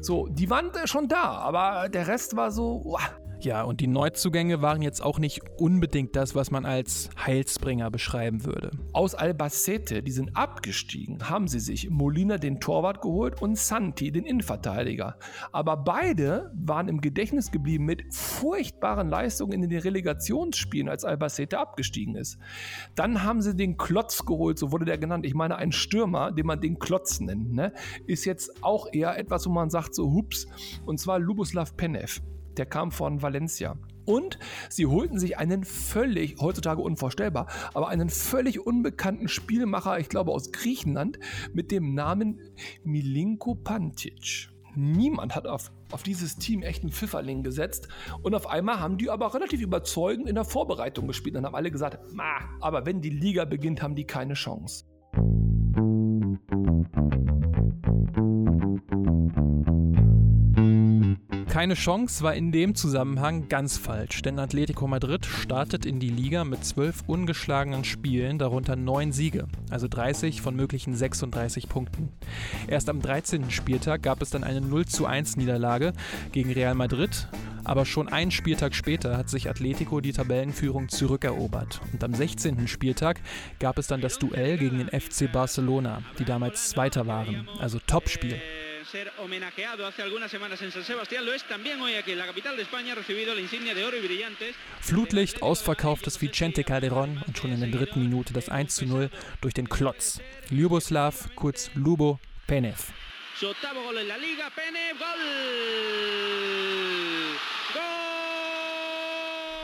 [0.00, 3.00] So, die waren schon da, aber der Rest war so, uah,
[3.40, 8.44] ja, und die Neuzugänge waren jetzt auch nicht unbedingt das, was man als Heilsbringer beschreiben
[8.44, 8.72] würde.
[8.92, 14.24] Aus Albacete, die sind abgestiegen, haben sie sich Molina den Torwart geholt und Santi den
[14.24, 15.16] Innenverteidiger.
[15.52, 22.16] Aber beide waren im Gedächtnis geblieben mit furchtbaren Leistungen in den Relegationsspielen, als Albacete abgestiegen
[22.16, 22.38] ist.
[22.96, 25.24] Dann haben sie den Klotz geholt, so wurde der genannt.
[25.24, 27.72] Ich meine, ein Stürmer, den man den Klotz nennt, ne,
[28.06, 30.48] ist jetzt auch eher etwas, wo man sagt so, hups,
[30.86, 32.20] und zwar Luboslav Penev
[32.58, 33.76] der kam von Valencia.
[34.04, 34.38] Und
[34.70, 40.50] sie holten sich einen völlig, heutzutage unvorstellbar, aber einen völlig unbekannten Spielmacher, ich glaube aus
[40.50, 41.18] Griechenland,
[41.52, 42.40] mit dem Namen
[42.84, 44.48] Milinko Pantic.
[44.74, 47.88] Niemand hat auf, auf dieses Team echt einen Pfifferling gesetzt.
[48.22, 51.34] Und auf einmal haben die aber relativ überzeugend in der Vorbereitung gespielt.
[51.34, 51.98] Dann haben alle gesagt,
[52.60, 54.84] aber wenn die Liga beginnt, haben die keine Chance.
[61.58, 66.44] Keine Chance war in dem Zusammenhang ganz falsch, denn Atletico Madrid startet in die Liga
[66.44, 72.10] mit zwölf ungeschlagenen Spielen, darunter neun Siege, also 30 von möglichen 36 Punkten.
[72.68, 73.50] Erst am 13.
[73.50, 75.94] Spieltag gab es dann eine 0 zu 1 Niederlage
[76.30, 77.26] gegen Real Madrid,
[77.64, 82.68] aber schon einen Spieltag später hat sich Atletico die Tabellenführung zurückerobert und am 16.
[82.68, 83.20] Spieltag
[83.58, 88.40] gab es dann das Duell gegen den FC Barcelona, die damals Zweiter waren, also Topspiel
[88.90, 91.26] ser homenajeado hace algunas semanas en San Sebastián.
[91.26, 93.96] Lo es también hoy aquí en la capital de España, recibido la insignia de oro
[93.96, 94.56] y brillantes.
[94.80, 99.54] Flutlicht, ausverkauftes Vicente Calderón und schon in der dritten Minute das 1 zu 0 durch
[99.54, 100.20] den Klotz.
[100.50, 102.92] Ljuboslav, kurz Lubo Penev.
[103.38, 105.18] Su octavo gol en la liga, Penev, Gol!
[107.74, 107.82] Gol!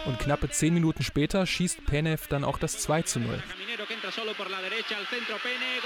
[0.06, 3.42] Und knappe zehn Minuten später schießt Penev dann auch das 2 zu 0.
[5.42, 5.84] Penev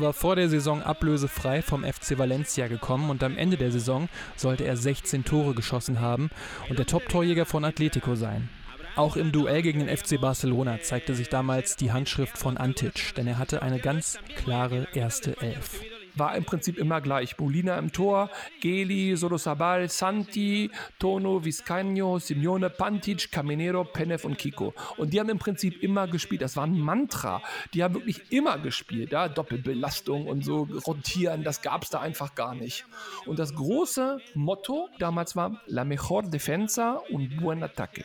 [0.00, 4.64] war vor der Saison ablösefrei vom FC Valencia gekommen und am Ende der Saison sollte
[4.64, 6.30] er 16 Tore geschossen haben
[6.68, 8.48] und der Top-Torjäger von Atletico sein.
[8.96, 13.28] Auch im Duell gegen den FC Barcelona zeigte sich damals die Handschrift von Antic, denn
[13.28, 15.80] er hatte eine ganz klare erste Elf
[16.14, 17.38] war im Prinzip immer gleich.
[17.38, 24.74] Molina im Tor, Geli, Sorosabal, Santi, Tono, Vizcaino, Simeone, Pantic, Caminero, Penev und Kiko.
[24.96, 26.42] Und die haben im Prinzip immer gespielt.
[26.42, 27.42] Das war ein Mantra.
[27.74, 29.12] Die haben wirklich immer gespielt.
[29.12, 29.28] Ja?
[29.28, 32.84] Doppelbelastung und so rotieren, das gab es da einfach gar nicht.
[33.26, 38.04] Und das große Motto damals war La mejor defensa und buen ataque.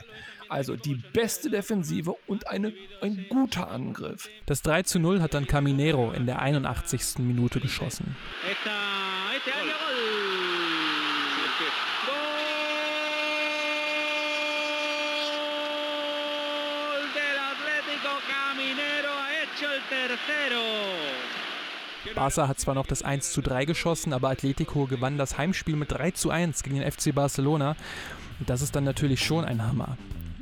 [0.50, 4.30] Also die beste Defensive und eine, ein guter Angriff.
[4.46, 7.20] Das 3 zu 0 hat dann Caminero in der 81.
[7.20, 8.16] Minute geschossen.
[22.16, 25.92] Barca hat zwar noch das 1 zu 3 geschossen, aber Atletico gewann das Heimspiel mit
[25.92, 27.76] 3 zu 1 gegen den FC Barcelona.
[28.40, 29.98] Und das ist dann natürlich schon ein Hammer.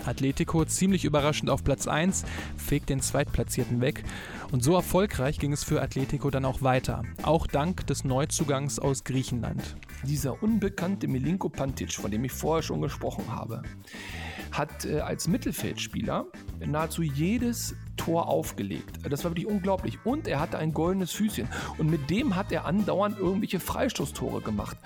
[0.08, 2.26] Atletico ziemlich überraschend auf Platz 1,
[2.58, 4.04] fegt den Zweitplatzierten weg.
[4.52, 9.04] Und so erfolgreich ging es für Atletico dann auch weiter, auch dank des Neuzugangs aus
[9.04, 9.76] Griechenland.
[10.04, 13.64] Dieser unbekannte Milinko Pantic, von dem ich vorher schon gesprochen habe,
[14.52, 16.26] hat äh, als Mittelfeldspieler
[16.66, 19.00] nahezu jedes Tor aufgelegt.
[19.10, 20.00] Das war wirklich unglaublich.
[20.04, 21.48] Und er hatte ein goldenes Füßchen.
[21.78, 24.78] Und mit dem hat er andauernd irgendwelche Freistoßtore gemacht.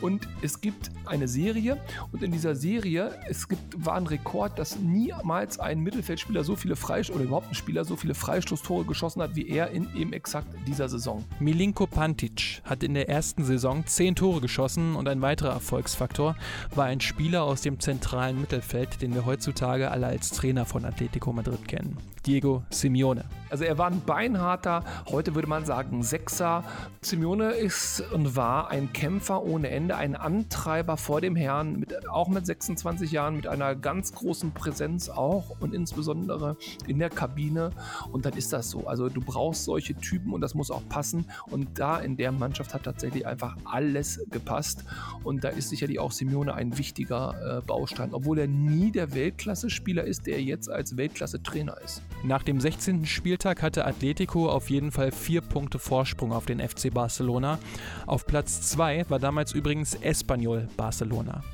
[0.00, 1.78] Und es gibt eine Serie.
[2.12, 6.76] Und in dieser Serie, es gibt, war ein Rekord, dass niemals ein Mittelfeldspieler so viele
[6.76, 10.48] Freistoß oder überhaupt ein Spieler so viele Freistoßtore geschossen hat, wie er in eben exakt
[10.66, 11.24] dieser Saison.
[11.40, 16.36] Milinko Pantic hat in der ersten Saison zehn Tore geschossen und ein weiterer Erfolgsfaktor
[16.74, 21.32] war ein Spieler aus dem zentralen Mittelfeld, den wir heutzutage alle als Trainer von Atletico
[21.32, 21.96] Madrid kennen.
[22.26, 23.24] Diego Simeone.
[23.50, 26.64] Also er war ein beinharter, heute würde man sagen Sechser.
[27.00, 32.28] Simeone ist und war ein Kämpfer ohne Ende, ein Antreiber vor dem Herrn, mit, auch
[32.28, 37.70] mit 26 Jahren, mit einer ganz großen Präsenz auch und insbesondere in der Kabine.
[38.12, 38.86] Und dann ist das so.
[38.86, 41.24] Also du brauchst solche Typen und das muss auch passen.
[41.50, 44.84] Und da in der Mannschaft hat tatsächlich einfach alles gepasst.
[45.24, 50.04] Und da ist sicherlich auch Simeone ein wichtiger äh, Baustein, obwohl er nie der Weltklasse-Spieler
[50.04, 52.02] ist, der jetzt als Weltklasse-Trainer ist.
[52.24, 53.06] Nach dem 16.
[53.06, 57.60] Spieltag hatte Atletico auf jeden Fall vier Punkte Vorsprung auf den FC Barcelona.
[58.06, 61.44] Auf Platz 2 war damals übrigens Espanyol Barcelona.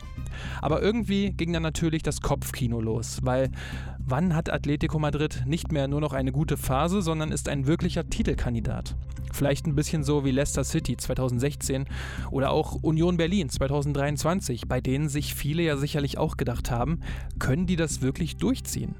[0.62, 3.50] Aber irgendwie ging dann natürlich das Kopfkino los, weil
[3.98, 8.08] wann hat Atletico Madrid nicht mehr nur noch eine gute Phase, sondern ist ein wirklicher
[8.08, 8.96] Titelkandidat?
[9.32, 11.86] Vielleicht ein bisschen so wie Leicester City 2016
[12.30, 17.00] oder auch Union Berlin 2023, bei denen sich viele ja sicherlich auch gedacht haben,
[17.38, 18.94] können die das wirklich durchziehen?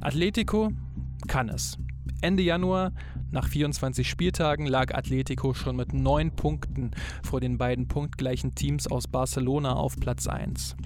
[0.00, 0.70] Atletico
[1.26, 1.78] kann es.
[2.20, 2.92] Ende Januar,
[3.30, 6.90] nach 24 Spieltagen, lag Atletico schon mit 9 Punkten
[7.22, 10.76] vor den beiden punktgleichen Teams aus Barcelona auf Platz 1.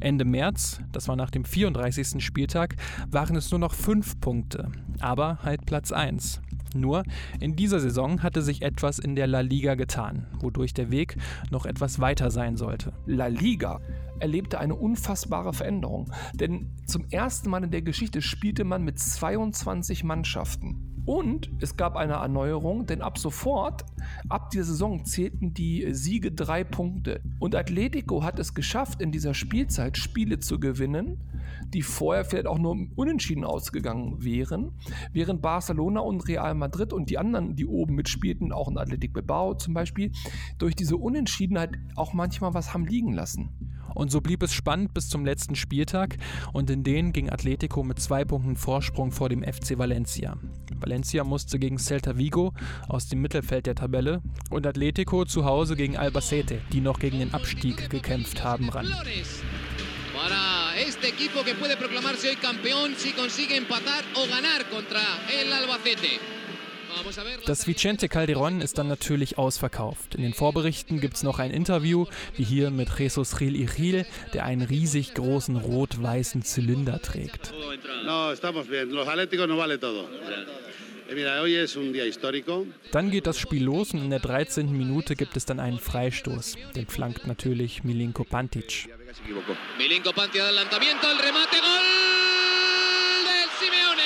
[0.00, 2.24] Ende März, das war nach dem 34.
[2.24, 2.76] Spieltag,
[3.08, 6.40] waren es nur noch 5 Punkte, aber halt Platz 1.
[6.74, 7.04] Nur
[7.40, 11.16] in dieser Saison hatte sich etwas in der La Liga getan, wodurch der Weg
[11.50, 12.92] noch etwas weiter sein sollte.
[13.06, 13.80] La Liga
[14.20, 20.04] erlebte eine unfassbare Veränderung, denn zum ersten Mal in der Geschichte spielte man mit 22
[20.04, 20.91] Mannschaften.
[21.04, 23.84] Und es gab eine Erneuerung, denn ab sofort,
[24.28, 27.20] ab dieser Saison, zählten die Siege drei Punkte.
[27.40, 31.18] Und Atletico hat es geschafft, in dieser Spielzeit Spiele zu gewinnen,
[31.74, 34.72] die vorher vielleicht auch nur unentschieden ausgegangen wären,
[35.12, 39.54] während Barcelona und Real Madrid und die anderen, die oben mitspielten, auch in Athletic Bilbao
[39.54, 40.12] zum Beispiel,
[40.58, 43.50] durch diese Unentschiedenheit auch manchmal was haben liegen lassen.
[43.94, 46.16] Und so blieb es spannend bis zum letzten Spieltag
[46.52, 50.36] und in den ging Atletico mit zwei Punkten Vorsprung vor dem FC Valencia.
[50.92, 52.52] Valencia musste gegen Celta Vigo
[52.86, 57.32] aus dem Mittelfeld der Tabelle und Atletico zu Hause gegen Albacete, die noch gegen den
[57.32, 58.86] Abstieg gekämpft haben, ran.
[60.14, 65.00] Para este equipo que puede proclamarse hoy campeón si consigue empatar o ganar contra
[65.40, 66.20] el Albacete.
[67.46, 70.14] Das Vicente Calderón ist dann natürlich ausverkauft.
[70.14, 72.04] In den Vorberichten gibt es noch ein Interview,
[72.36, 77.54] wie hier mit Jesus Gil Ichil, der einen riesig großen rot-weißen Zylinder trägt.
[82.92, 84.70] Dann geht das Spiel los und in der 13.
[84.70, 86.56] Minute gibt es dann einen Freistoß.
[86.76, 88.88] Den flankt natürlich Milinko Pantic.
[89.78, 91.84] Milinko Pantic, adelantamiento, el remate, gol
[93.24, 94.02] del Simeone.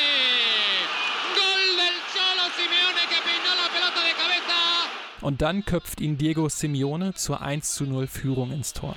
[5.21, 8.95] Und dann köpft ihn Diego Simeone zur 1 zu 0 Führung ins Tor.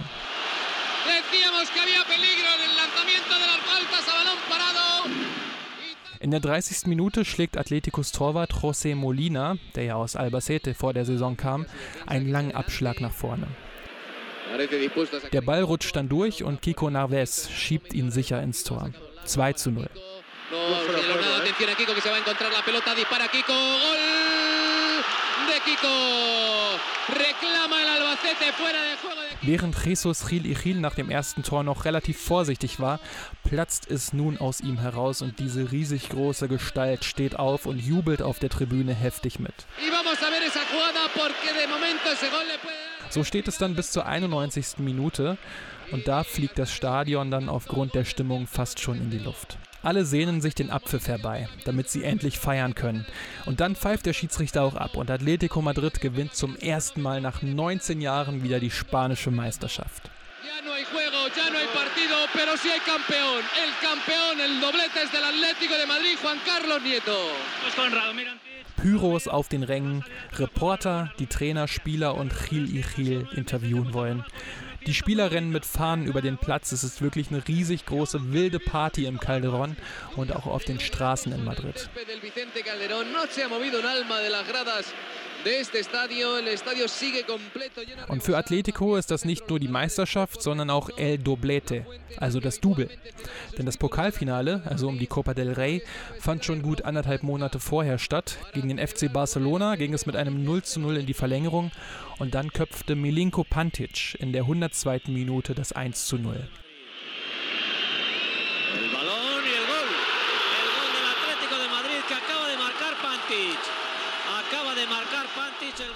[6.21, 6.87] In der 30.
[6.87, 11.65] Minute schlägt Atleticos Torwart José Molina, der ja aus Albacete vor der Saison kam,
[12.07, 13.47] einen langen Abschlag nach vorne.
[15.31, 18.89] Der Ball rutscht dann durch und Kiko Narves schiebt ihn sicher ins Tor.
[19.23, 19.89] 2 zu 0.
[29.41, 32.99] Während Jesus Gil Ichil nach dem ersten Tor noch relativ vorsichtig war,
[33.43, 38.21] platzt es nun aus ihm heraus und diese riesig große Gestalt steht auf und jubelt
[38.21, 39.53] auf der Tribüne heftig mit.
[43.09, 44.79] So steht es dann bis zur 91.
[44.79, 45.37] Minute
[45.91, 49.57] und da fliegt das Stadion dann aufgrund der Stimmung fast schon in die Luft.
[49.81, 53.05] Alle sehnen sich den Abpfiff herbei, damit sie endlich feiern können.
[53.45, 57.41] Und dann pfeift der Schiedsrichter auch ab und Atletico Madrid gewinnt zum ersten Mal nach
[57.41, 60.09] 19 Jahren wieder die spanische Meisterschaft.
[60.43, 63.43] Ya no hay juego, ya no hay partido, pero sí hay campeón.
[63.63, 67.17] El campeón, el doblete es del Atlético de Madrid, Juan Carlos Nieto.
[67.61, 68.33] Pues Conrado, mira.
[68.81, 70.05] Pyros auf den Rängen,
[70.37, 74.23] Reporter, die Trainer, Spieler und Chil Ichil interviewen wollen.
[74.85, 76.71] Die Spieler rennen mit Fahnen über den Platz.
[76.71, 79.75] Es ist wirklich eine riesig große wilde Party im Calderón
[80.15, 81.89] und auch auf den Straßen in Madrid.
[88.07, 91.85] Und für Atletico ist das nicht nur die Meisterschaft, sondern auch El Doblete,
[92.17, 92.89] also das Double.
[93.57, 95.81] Denn das Pokalfinale, also um die Copa del Rey,
[96.19, 98.37] fand schon gut anderthalb Monate vorher statt.
[98.53, 101.71] Gegen den FC Barcelona ging es mit einem 0 zu 0 in die Verlängerung
[102.17, 105.01] und dann köpfte Milinko Pantic in der 102.
[105.07, 106.35] Minute das 1 zu 0.
[108.75, 109.89] El balón y el gol.
[110.59, 113.68] El gol del Atlético de Madrid que acaba de marcar Pantic.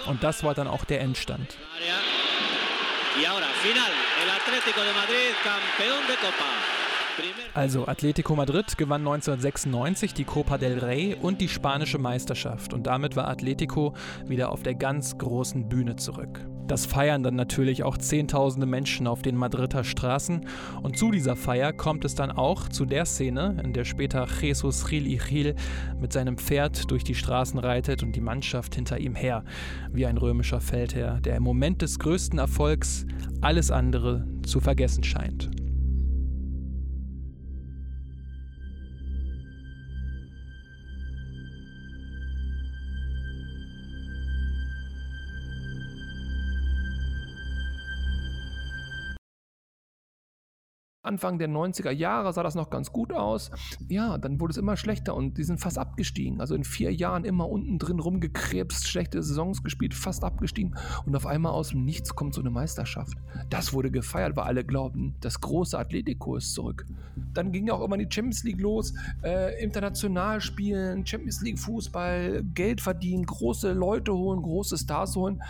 [0.06, 1.58] Und das war dann auch der Endstand.
[7.54, 13.16] Also Atletico Madrid gewann 1996 die Copa del Rey und die spanische Meisterschaft und damit
[13.16, 13.94] war Atletico
[14.26, 16.40] wieder auf der ganz großen Bühne zurück.
[16.68, 20.48] Das feiern dann natürlich auch Zehntausende Menschen auf den Madrider Straßen.
[20.82, 24.88] Und zu dieser Feier kommt es dann auch zu der Szene, in der später Jesus
[24.88, 25.56] Gil Ichil
[26.00, 29.44] mit seinem Pferd durch die Straßen reitet und die Mannschaft hinter ihm her,
[29.92, 33.06] wie ein römischer Feldherr, der im Moment des größten Erfolgs
[33.42, 35.63] alles andere zu vergessen scheint.
[51.04, 53.52] Anfang der 90er Jahre sah das noch ganz gut aus.
[53.90, 56.40] Ja, dann wurde es immer schlechter und die sind fast abgestiegen.
[56.40, 61.26] Also in vier Jahren immer unten drin rumgekrebst, schlechte Saisons gespielt, fast abgestiegen und auf
[61.26, 63.18] einmal aus dem Nichts kommt so eine Meisterschaft.
[63.50, 66.86] Das wurde gefeiert, weil alle glauben, das große Atletico ist zurück.
[67.34, 68.94] Dann ging auch immer die Champions League los,
[69.24, 75.44] äh, international spielen, Champions League Fußball, Geld verdienen, große Leute holen, große Stars holen.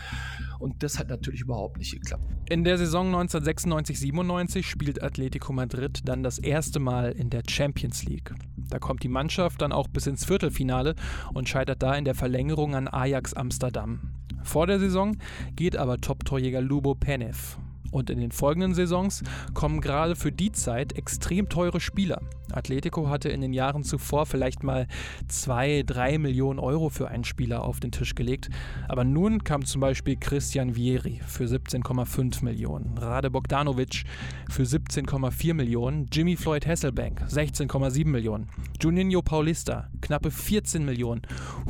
[0.58, 2.24] Und das hat natürlich überhaupt nicht geklappt.
[2.50, 8.34] In der Saison 1996-97 spielt Atletico Madrid dann das erste Mal in der Champions League.
[8.70, 10.96] Da kommt die Mannschaft dann auch bis ins Viertelfinale
[11.34, 14.14] und scheitert da in der Verlängerung an Ajax Amsterdam.
[14.44, 15.18] Vor der Saison
[15.56, 17.58] geht aber Top-Torjäger Lubo Penev
[17.94, 19.24] und in den folgenden Saisons
[19.54, 22.22] kommen gerade für die Zeit extrem teure Spieler.
[22.52, 24.88] Atletico hatte in den Jahren zuvor vielleicht mal
[25.28, 28.50] 2, 3 Millionen Euro für einen Spieler auf den Tisch gelegt.
[28.88, 34.04] Aber nun kam zum Beispiel Christian Vieri für 17,5 Millionen, Rade Bogdanovic
[34.50, 38.50] für 17,4 Millionen, Jimmy Floyd Hasselbank 16,7 Millionen,
[38.82, 41.22] Juninho Paulista knappe 14 Millionen,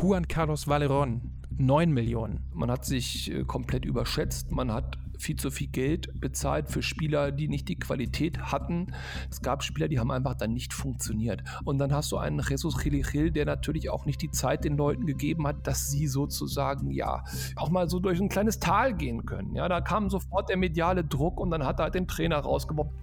[0.02, 1.22] Juan Carlos Valeron
[1.58, 2.40] 9 Millionen.
[2.54, 4.52] Man hat sich äh, komplett überschätzt.
[4.52, 8.94] Man hat viel zu viel Geld bezahlt für Spieler, die nicht die Qualität hatten.
[9.32, 11.44] Es gab Spieler, die haben einfach dann nicht funktioniert.
[11.64, 15.06] Und dann hast du einen Jesus Gil, der natürlich auch nicht die Zeit den Leuten
[15.06, 17.24] gegeben hat, dass sie sozusagen ja
[17.56, 19.56] auch mal so durch ein kleines Tal gehen können.
[19.56, 22.94] Ja, da kam sofort der mediale Druck und dann hat er halt den Trainer rausgebombt.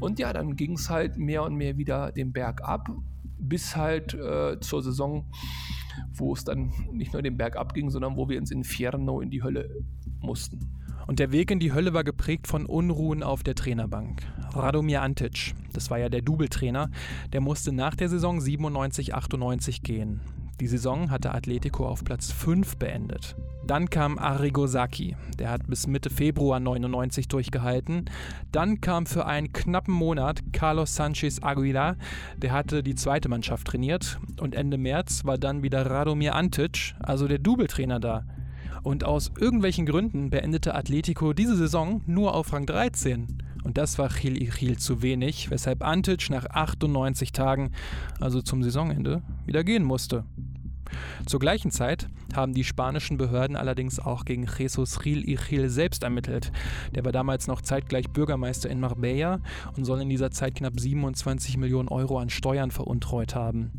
[0.00, 2.88] Und ja, dann ging es halt mehr und mehr wieder den Berg ab,
[3.38, 5.26] bis halt äh, zur Saison
[6.14, 9.42] wo es dann nicht nur den Berg abging, sondern wo wir ins Inferno, in die
[9.42, 9.84] Hölle
[10.20, 10.79] mussten.
[11.10, 14.22] Und der Weg in die Hölle war geprägt von Unruhen auf der Trainerbank.
[14.52, 16.88] Radomir Antic, das war ja der Double-Trainer,
[17.32, 20.20] der musste nach der Saison 97-98 gehen.
[20.60, 23.34] Die Saison hatte Atletico auf Platz 5 beendet.
[23.66, 28.04] Dann kam Arrigo Sacchi, der hat bis Mitte Februar 99 durchgehalten.
[28.52, 31.96] Dann kam für einen knappen Monat Carlos Sanchez Aguilar,
[32.36, 34.20] der hatte die zweite Mannschaft trainiert.
[34.38, 38.26] Und Ende März war dann wieder Radomir Antic, also der Double-Trainer da.
[38.82, 43.26] Und aus irgendwelchen Gründen beendete Atletico diese Saison nur auf Rang 13.
[43.62, 47.72] Und das war Gil Ichil zu wenig, weshalb Antic nach 98 Tagen,
[48.18, 50.24] also zum Saisonende, wieder gehen musste.
[51.26, 56.52] Zur gleichen Zeit haben die spanischen Behörden allerdings auch gegen Jesus Gil Ichil selbst ermittelt.
[56.94, 59.40] Der war damals noch zeitgleich Bürgermeister in Marbella
[59.76, 63.72] und soll in dieser Zeit knapp 27 Millionen Euro an Steuern veruntreut haben.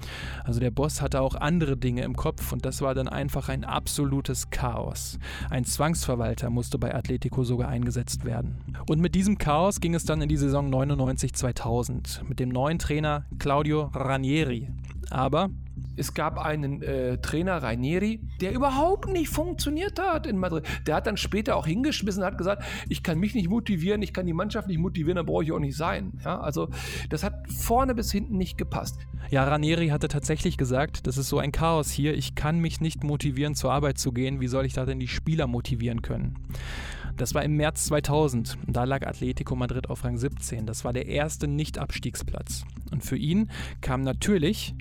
[0.44, 3.64] Also der Boss hatte auch andere Dinge im Kopf und das war dann einfach ein
[3.64, 5.20] absolutes Chaos.
[5.50, 8.58] Ein Zwangsverwalter musste bei Atletico sogar eingesetzt werden.
[8.88, 13.26] Und mit diesem Chaos ging es dann in die Saison 99-2000 mit dem neuen Trainer
[13.40, 14.70] Claudio Ranieri.
[15.10, 15.50] Aber
[15.96, 20.66] es gab einen äh, Trainer, Rainieri, der überhaupt nicht funktioniert hat in Madrid.
[20.88, 24.14] Der hat dann später auch hingeschmissen und hat gesagt, ich kann mich nicht motivieren, ich
[24.14, 26.14] kann die Mannschaft nicht motivieren, dann brauche ich auch nicht sein.
[26.24, 26.70] Ja, also
[27.10, 29.00] das hat vorne bis hinten nicht gepasst.
[29.30, 33.04] Ja, Ranieri hatte tatsächlich gesagt, das ist so ein Chaos hier, ich kann mich nicht
[33.04, 36.38] motivieren, zur Arbeit zu gehen, wie soll ich da denn die Spieler motivieren können?
[37.18, 38.58] Das war im März 2000.
[38.68, 40.66] Da lag Atletico Madrid auf Rang 17.
[40.66, 42.64] Das war der erste Nicht-Abstiegsplatz.
[42.92, 44.74] Und für ihn kam natürlich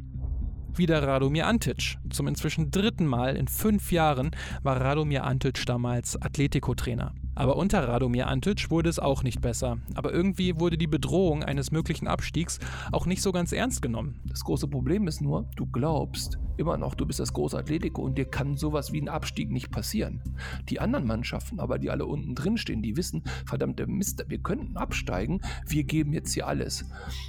[0.78, 1.96] wieder Radomir Antic.
[2.10, 4.30] Zum inzwischen dritten Mal in fünf Jahren
[4.62, 7.12] war Radomir Antic damals Atletico-Trainer.
[7.34, 9.78] Aber unter Radomir Antic wurde es auch nicht besser.
[9.94, 12.58] Aber irgendwie wurde die Bedrohung eines möglichen Abstiegs
[12.92, 14.20] auch nicht so ganz ernst genommen.
[14.26, 18.16] Das große Problem ist nur, du glaubst immer noch, du bist das große Atletico und
[18.16, 20.22] dir kann sowas wie ein Abstieg nicht passieren.
[20.68, 24.76] Die anderen Mannschaften, aber die alle unten drin stehen, die wissen, verdammte Mist, wir könnten
[24.76, 26.84] absteigen, wir geben jetzt hier alles.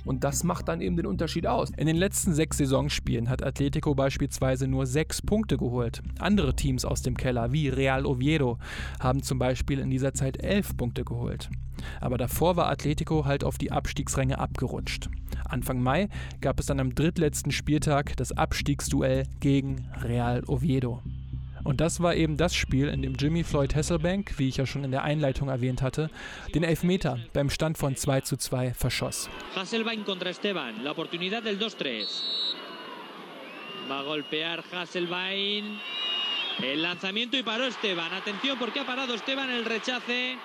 [0.05, 1.71] Und das macht dann eben den Unterschied aus.
[1.77, 6.03] In den letzten sechs Saisonspielen hat Atletico beispielsweise nur sechs Punkte geholt.
[6.19, 8.59] Andere Teams aus dem Keller, wie Real Oviedo,
[8.99, 11.49] haben zum Beispiel in dieser Zeit elf Punkte geholt.
[11.99, 15.09] Aber davor war Atletico halt auf die Abstiegsränge abgerutscht.
[15.51, 21.01] Anfang Mai gab es dann am drittletzten Spieltag das Abstiegsduell gegen Real Oviedo.
[21.63, 24.83] Und das war eben das Spiel, in dem Jimmy Floyd Hasselbank, wie ich ja schon
[24.83, 26.09] in der Einleitung erwähnt hatte,
[26.55, 29.29] den Elfmeter beim Stand von 2 zu 2 verschoss.
[29.55, 32.05] Hasselbank contra Esteban, la oportunidad del 2-3.
[33.87, 35.79] Va a golpear Hasselbank.
[36.63, 38.11] El lanzamiento y paró Esteban.
[38.13, 40.37] Atención porque ha parado Esteban el rechace.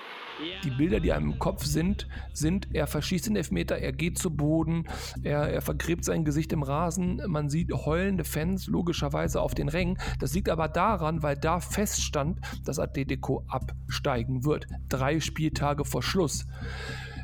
[0.63, 4.35] Die Bilder, die einem im Kopf sind, sind, er verschießt den Elfmeter, er geht zu
[4.35, 4.85] Boden,
[5.23, 9.97] er, er vergräbt sein Gesicht im Rasen, man sieht heulende Fans logischerweise auf den Rängen.
[10.19, 14.67] Das liegt aber daran, weil da feststand, dass Atletico absteigen wird.
[14.89, 16.45] Drei Spieltage vor Schluss.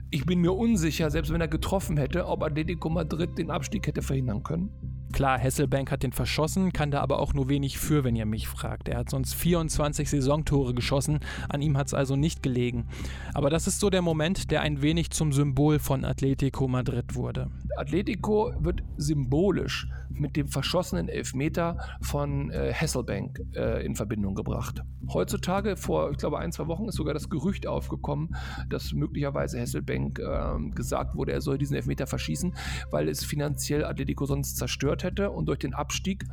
[0.09, 4.01] Ich bin mir unsicher, selbst wenn er getroffen hätte, ob Atletico Madrid den Abstieg hätte
[4.01, 4.92] verhindern können.
[5.13, 8.47] Klar, Hesselbank hat den verschossen, kann da aber auch nur wenig für, wenn ihr mich
[8.47, 8.89] fragt.
[8.89, 12.87] Er hat sonst 24 Saisontore geschossen, an ihm hat es also nicht gelegen.
[13.35, 17.51] Aber das ist so der Moment, der ein wenig zum Symbol von Atletico Madrid wurde.
[17.77, 24.81] Atletico wird symbolisch mit dem verschossenen Elfmeter von äh, Hasselbank äh, in Verbindung gebracht.
[25.09, 28.35] Heutzutage, vor, ich glaube, ein, zwei Wochen ist sogar das Gerücht aufgekommen,
[28.69, 32.55] dass möglicherweise Hasselbank äh, gesagt wurde, er soll diesen Elfmeter verschießen,
[32.91, 36.25] weil es finanziell Atletico sonst zerstört hätte und durch den Abstieg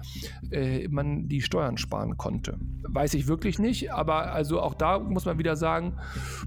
[0.50, 2.58] äh, man die Steuern sparen konnte.
[2.82, 5.96] Weiß ich wirklich nicht, aber also auch da muss man wieder sagen,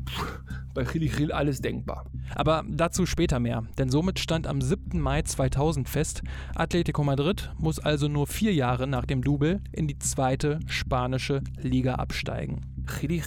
[0.06, 0.44] pff,
[0.74, 2.06] bei Chili alles denkbar.
[2.36, 5.00] Aber dazu später mehr, denn somit stand am 7.
[5.00, 6.24] Mai 2000 fest,
[6.56, 11.96] Atletico Madrid muss also nur vier Jahre nach dem Double in die zweite spanische Liga
[11.96, 12.62] absteigen.
[12.88, 13.22] Chili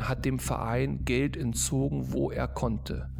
[0.00, 3.10] hat dem Verein Geld entzogen, wo er konnte.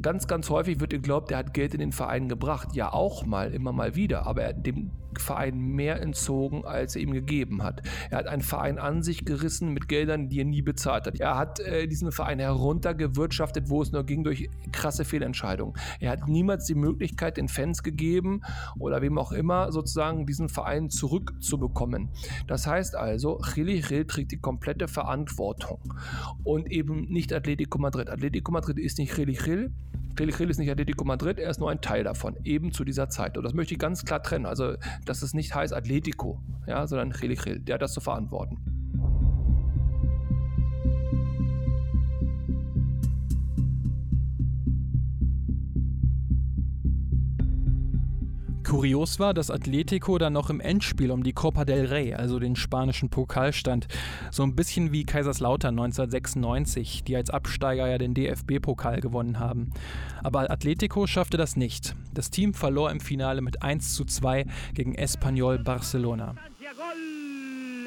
[0.00, 2.74] Ganz, ganz häufig wird geglaubt, er hat Geld in den Verein gebracht.
[2.74, 4.26] Ja, auch mal, immer mal wieder.
[4.26, 4.90] Aber er dem
[5.20, 7.82] Verein mehr entzogen, als er ihm gegeben hat.
[8.10, 11.20] Er hat einen Verein an sich gerissen mit Geldern, die er nie bezahlt hat.
[11.20, 15.74] Er hat äh, diesen Verein heruntergewirtschaftet, wo es nur ging, durch krasse Fehlentscheidungen.
[16.00, 18.42] Er hat niemals die Möglichkeit den Fans gegeben
[18.78, 22.10] oder wem auch immer sozusagen diesen Verein zurückzubekommen.
[22.46, 25.80] Das heißt also, Chili Gil trägt die komplette Verantwortung
[26.42, 28.08] und eben nicht Atletico Madrid.
[28.08, 29.72] Atletico Madrid ist nicht Chili Gil,
[30.16, 33.36] Gil ist nicht Atletico Madrid, er ist nur ein Teil davon, eben zu dieser Zeit.
[33.36, 34.46] Und das möchte ich ganz klar trennen.
[34.46, 38.83] Also, dass es nicht heißt Atletico, ja, sondern Gil, der hat das zu verantworten.
[48.64, 52.56] Kurios war, dass Atletico dann noch im Endspiel um die Copa del Rey, also den
[52.56, 53.86] spanischen Pokal, stand.
[54.30, 59.70] So ein bisschen wie Kaiserslautern 1996, die als Absteiger ja den DFB-Pokal gewonnen haben.
[60.22, 61.94] Aber Atletico schaffte das nicht.
[62.12, 66.34] Das Team verlor im Finale mit 1 zu 2 gegen Espanyol Barcelona.
[66.34, 67.12] El 2 a 0 para
[67.44, 67.83] los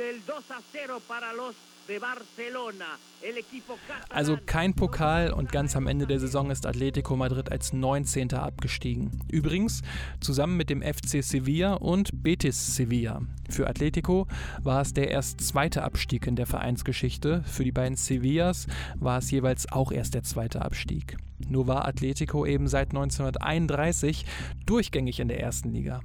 [4.09, 8.33] also kein Pokal und ganz am Ende der Saison ist Atletico Madrid als 19.
[8.33, 9.21] abgestiegen.
[9.31, 9.81] Übrigens
[10.19, 13.21] zusammen mit dem FC Sevilla und Betis Sevilla.
[13.49, 14.27] Für Atletico
[14.61, 17.43] war es der erst zweite Abstieg in der Vereinsgeschichte.
[17.47, 21.17] Für die beiden Sevillas war es jeweils auch erst der zweite Abstieg.
[21.47, 24.25] Nur war Atletico eben seit 1931
[24.65, 26.01] durchgängig in der ersten Liga.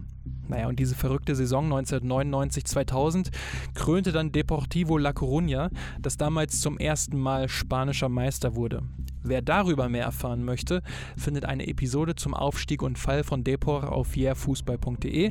[0.49, 3.31] Naja, und diese verrückte Saison 1999-2000
[3.75, 5.71] krönte dann Deportivo La Coruña,
[6.01, 8.83] das damals zum ersten Mal spanischer Meister wurde.
[9.25, 10.83] Wer darüber mehr erfahren möchte,
[11.17, 15.31] findet eine Episode zum Aufstieg und Fall von Depor auf yeahfußball.de.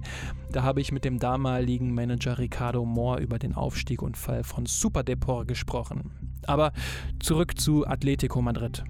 [0.52, 4.66] Da habe ich mit dem damaligen Manager Ricardo Moore über den Aufstieg und Fall von
[4.66, 6.12] Super Depor gesprochen.
[6.48, 6.72] Aber
[7.20, 8.84] zurück zu Atletico Madrid.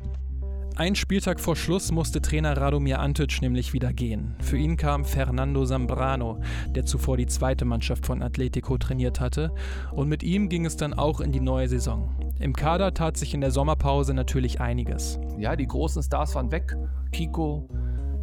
[0.82, 4.34] Ein Spieltag vor Schluss musste Trainer Radomir Antic nämlich wieder gehen.
[4.40, 9.54] Für ihn kam Fernando Zambrano, der zuvor die zweite Mannschaft von Atletico trainiert hatte,
[9.92, 12.10] und mit ihm ging es dann auch in die neue Saison.
[12.40, 15.20] Im Kader tat sich in der Sommerpause natürlich einiges.
[15.38, 16.76] Ja, die großen Stars waren weg.
[17.12, 17.70] Kiko,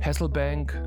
[0.01, 0.83] Hasselbank,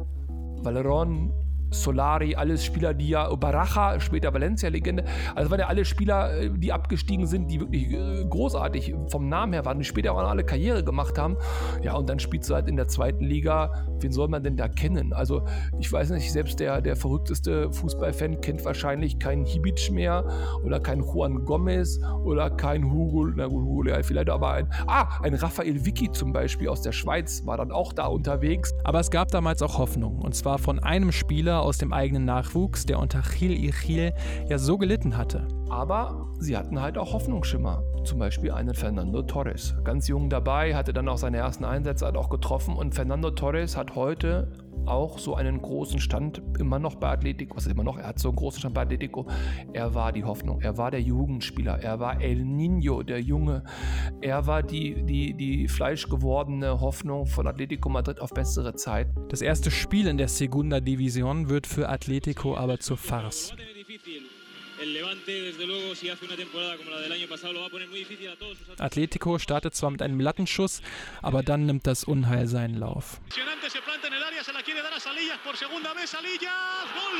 [0.63, 1.32] Valeron,
[1.72, 5.05] Solari, alles Spieler, die ja, Baraja, später Valencia-Legende,
[5.36, 9.53] also waren ja alle Spieler, äh, die abgestiegen sind, die wirklich äh, großartig vom Namen
[9.53, 11.38] her waren, die später auch alle Karriere gemacht haben.
[11.82, 14.67] Ja, und dann spielst du halt in der zweiten Liga, wen soll man denn da
[14.67, 15.13] kennen?
[15.13, 15.45] Also
[15.80, 20.26] ich weiß nicht, selbst der, der verrückteste Fußballfan kennt wahrscheinlich keinen Hibic mehr
[20.63, 25.07] oder keinen Juan Gomez oder keinen Hugo, na gut, Hugo ja, vielleicht aber ein, ah,
[25.24, 28.74] ein Raphael Vicky zum Beispiel aus der Schweiz war dann auch da unterwegs.
[28.84, 32.86] Aber es gab damals auch Hoffnung und zwar von einem Spieler aus dem eigenen Nachwuchs,
[32.86, 34.14] der unter Gil Ichil
[34.47, 35.47] ja so gelitten hatte.
[35.70, 37.84] Aber sie hatten halt auch Hoffnungsschimmer.
[38.03, 39.76] Zum Beispiel einen Fernando Torres.
[39.84, 42.76] Ganz jung dabei, hatte dann auch seine ersten Einsätze halt auch getroffen.
[42.76, 44.51] Und Fernando Torres hat heute
[44.86, 47.55] auch so einen großen Stand immer noch bei Atletico.
[47.55, 47.97] Was immer noch?
[47.97, 49.27] Er hat so einen großen Stand bei Atletico.
[49.73, 50.61] Er war die Hoffnung.
[50.61, 51.79] Er war der Jugendspieler.
[51.79, 53.63] Er war El Nino, der Junge.
[54.21, 59.07] Er war die, die, die fleischgewordene Hoffnung von Atletico Madrid auf bessere Zeit.
[59.29, 63.53] Das erste Spiel in der Segunda Division wird für Atletico aber zur Farce.
[64.82, 67.67] El Levante, desde luego, si hace una temporada como la del año pasado, lo va
[67.67, 70.82] a poner muy difícil a todos sus Atletico startet zwar mit einem Lattenschuss,
[71.21, 73.21] aber dann nimmt das Unheil seinen Lauf.
[73.69, 76.09] Se planta en el área, se la quiere dar a Salillas por segunda vez.
[76.09, 76.51] Salillas,
[76.97, 77.19] gol.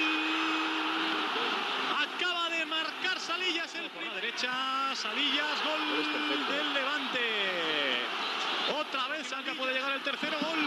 [2.02, 4.52] Acaba de marcar Salillas el por la derecha.
[4.96, 5.82] Salillas, gol
[6.50, 7.28] del Levante.
[8.82, 10.60] Otra vez, acá puede llegar el tercero gol.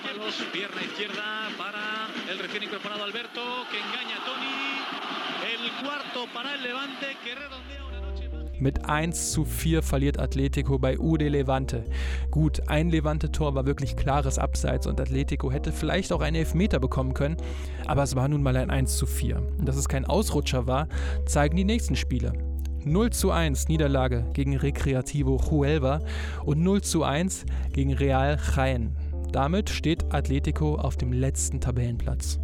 [0.00, 0.24] Tercero del Levante.
[0.24, 0.24] Que...
[0.24, 3.40] Los pierna izquierda para el recién incorporado Alberto,
[3.70, 4.74] que engaña a Toni.
[5.44, 8.60] El cuarto para el Levante, que redondea una noche más.
[8.60, 11.84] Mit 1 zu 4 verliert Atletico bei UD Levante.
[12.30, 17.14] Gut, ein Levante-Tor war wirklich klares Abseits und Atletico hätte vielleicht auch einen Elfmeter bekommen
[17.14, 17.36] können,
[17.86, 19.38] aber es war nun mal ein 1 zu 4.
[19.58, 20.88] Und dass es kein Ausrutscher war,
[21.26, 22.32] zeigen die nächsten Spiele.
[22.84, 26.00] 0 zu 1 Niederlage gegen Recreativo Huelva
[26.44, 28.90] und 0 zu 1 gegen Real Jaén.
[29.34, 32.38] Damit steht Atletico auf dem letzten Tabellenplatz.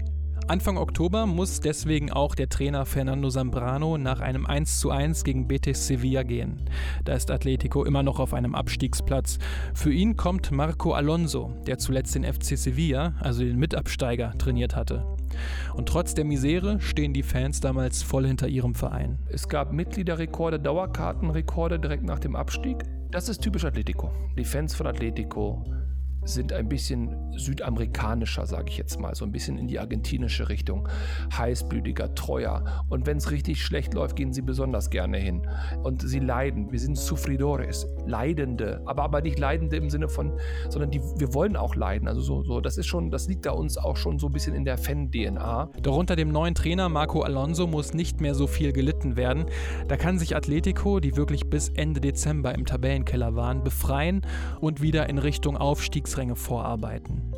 [0.48, 6.24] Anfang Oktober muss deswegen auch der Trainer Fernando Zambrano nach einem 1:1 gegen Betis Sevilla
[6.24, 6.68] gehen.
[7.04, 9.38] Da ist Atletico immer noch auf einem Abstiegsplatz.
[9.72, 15.04] Für ihn kommt Marco Alonso, der zuletzt den FC Sevilla, also den Mitabsteiger, trainiert hatte.
[15.74, 19.20] Und trotz der Misere stehen die Fans damals voll hinter ihrem Verein.
[19.28, 22.78] Es gab Mitgliederrekorde, Dauerkartenrekorde direkt nach dem Abstieg.
[23.12, 24.10] Das ist typisch Atletico.
[24.36, 25.64] Die Fans von Atletico
[26.24, 30.88] sind ein bisschen südamerikanischer, sage ich jetzt mal, so ein bisschen in die argentinische Richtung,
[31.36, 32.84] heißblütiger, treuer.
[32.88, 35.46] Und wenn es richtig schlecht läuft, gehen sie besonders gerne hin.
[35.82, 36.70] Und sie leiden.
[36.70, 41.56] Wir sind Sufridores, Leidende, aber aber nicht Leidende im Sinne von, sondern die, wir wollen
[41.56, 42.06] auch leiden.
[42.08, 44.54] Also so, so, das ist schon, das liegt da uns auch schon so ein bisschen
[44.54, 45.70] in der Fan-DNA.
[45.82, 49.46] Doch unter dem neuen Trainer Marco Alonso muss nicht mehr so viel gelitten werden.
[49.88, 54.22] Da kann sich Atletico, die wirklich bis Ende Dezember im Tabellenkeller waren, befreien
[54.60, 57.32] und wieder in Richtung Aufstieg Aufstiegsränge vorarbeiten.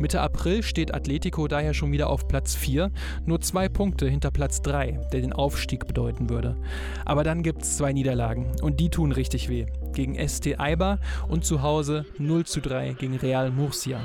[0.00, 2.90] Mitte April steht Atletico daher schon wieder auf Platz 4,
[3.24, 6.56] nur zwei Punkte hinter Platz 3, der den Aufstieg bedeuten würde.
[7.04, 9.66] Aber dann gibt es zwei Niederlagen und die tun richtig weh.
[9.92, 10.98] Gegen ST Eibar
[11.28, 14.00] und zu Hause 0 zu 3 gegen Real Murcia.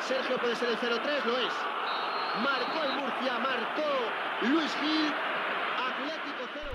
[0.00, 1.54] Sergio puede ser el 0-3, lo es.
[2.42, 3.90] Marcó el Murcia, marcó
[4.42, 5.35] Luis Gil.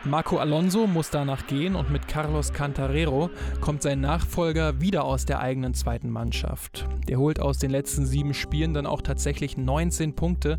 [0.04, 3.30] Marco Alonso muss danach gehen und mit Carlos Cantarero
[3.60, 6.88] kommt sein Nachfolger wieder aus der eigenen zweiten Mannschaft.
[7.08, 10.58] Der holt aus den letzten sieben Spielen dann auch tatsächlich 19 Punkte,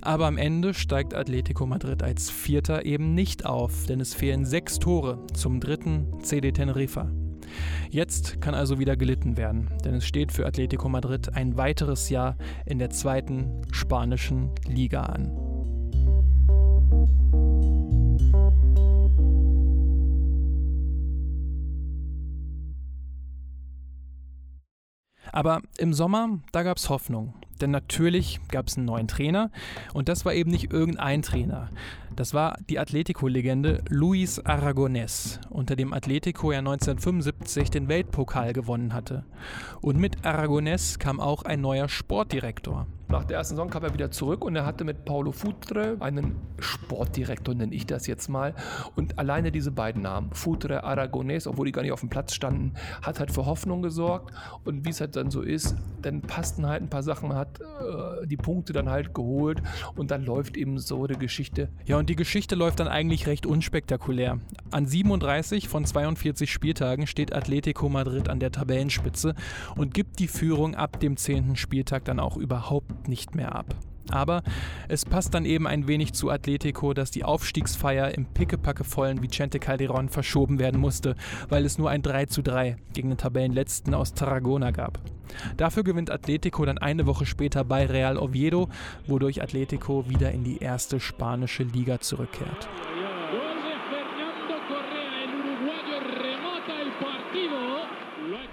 [0.00, 4.80] aber am Ende steigt Atletico Madrid als Vierter eben nicht auf, denn es fehlen sechs
[4.80, 7.12] Tore zum dritten CD Tenerife.
[7.90, 12.36] Jetzt kann also wieder gelitten werden, denn es steht für Atletico Madrid ein weiteres Jahr
[12.66, 15.50] in der zweiten spanischen Liga an.
[25.32, 27.34] Aber im Sommer, da gab es Hoffnung.
[27.60, 29.50] Denn natürlich gab es einen neuen Trainer
[29.92, 31.68] und das war eben nicht irgendein Trainer.
[32.16, 39.24] Das war die Atletico-Legende Luis Aragonés, unter dem Atletico ja 1975 den Weltpokal gewonnen hatte.
[39.80, 42.86] Und mit Aragonés kam auch ein neuer Sportdirektor.
[43.10, 46.36] Nach der ersten Saison kam er wieder zurück und er hatte mit Paulo Futre einen
[46.60, 48.54] Sportdirektor, nenne ich das jetzt mal.
[48.94, 52.74] Und alleine diese beiden Namen, Futre, Aragonés, obwohl die gar nicht auf dem Platz standen,
[53.02, 54.32] hat halt für Hoffnung gesorgt.
[54.64, 57.34] Und wie es halt dann so ist, dann passten halt ein paar Sachen.
[57.34, 59.60] Hat äh, die Punkte dann halt geholt
[59.96, 61.68] und dann läuft eben so eine Geschichte.
[61.86, 64.38] Ja, und die Geschichte läuft dann eigentlich recht unspektakulär.
[64.72, 69.34] An 37 von 42 Spieltagen steht Atletico Madrid an der Tabellenspitze
[69.76, 71.56] und gibt die Führung ab dem 10.
[71.56, 73.74] Spieltag dann auch überhaupt nicht mehr ab.
[74.10, 74.42] Aber
[74.88, 80.08] es passt dann eben ein wenig zu Atletico, dass die Aufstiegsfeier im pickepackevollen Vicente Calderon
[80.08, 81.16] verschoben werden musste,
[81.48, 85.00] weil es nur ein 3 zu 3 gegen den Tabellenletzten aus Tarragona gab.
[85.56, 88.68] Dafür gewinnt Atletico dann eine Woche später bei Real Oviedo,
[89.06, 92.68] wodurch Atletico wieder in die erste spanische Liga zurückkehrt.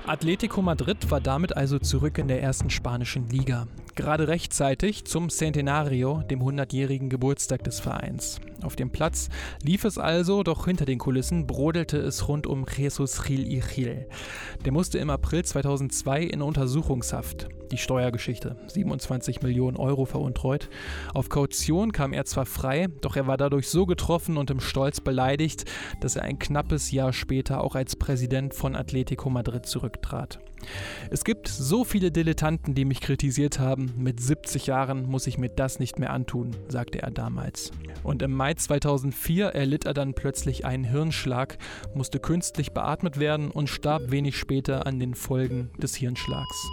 [0.08, 3.68] Atletico Madrid war damit also zurück in der ersten spanischen Liga.
[3.96, 8.40] Gerade rechtzeitig zum Centenario, dem 100-jährigen Geburtstag des Vereins.
[8.64, 9.28] Auf dem Platz
[9.64, 14.08] lief es also, doch hinter den Kulissen brodelte es rund um Jesus Gil y Gil.
[14.64, 17.50] Der musste im April 2002 in Untersuchungshaft.
[17.72, 20.70] Die Steuergeschichte, 27 Millionen Euro veruntreut.
[21.14, 25.02] Auf Kaution kam er zwar frei, doch er war dadurch so getroffen und im Stolz
[25.02, 25.66] beleidigt,
[26.00, 30.40] dass er ein knappes Jahr später auch als Präsident von Atletico Madrid zurücktrat.
[31.10, 35.50] Es gibt so viele Dilettanten, die mich kritisiert haben, mit 70 Jahren muss ich mir
[35.50, 37.72] das nicht mehr antun, sagte er damals.
[38.04, 41.58] Und im Mai 2004 erlitt er dann plötzlich einen Hirnschlag,
[41.94, 46.70] musste künstlich beatmet werden und starb wenig später an den Folgen des Hirnschlags.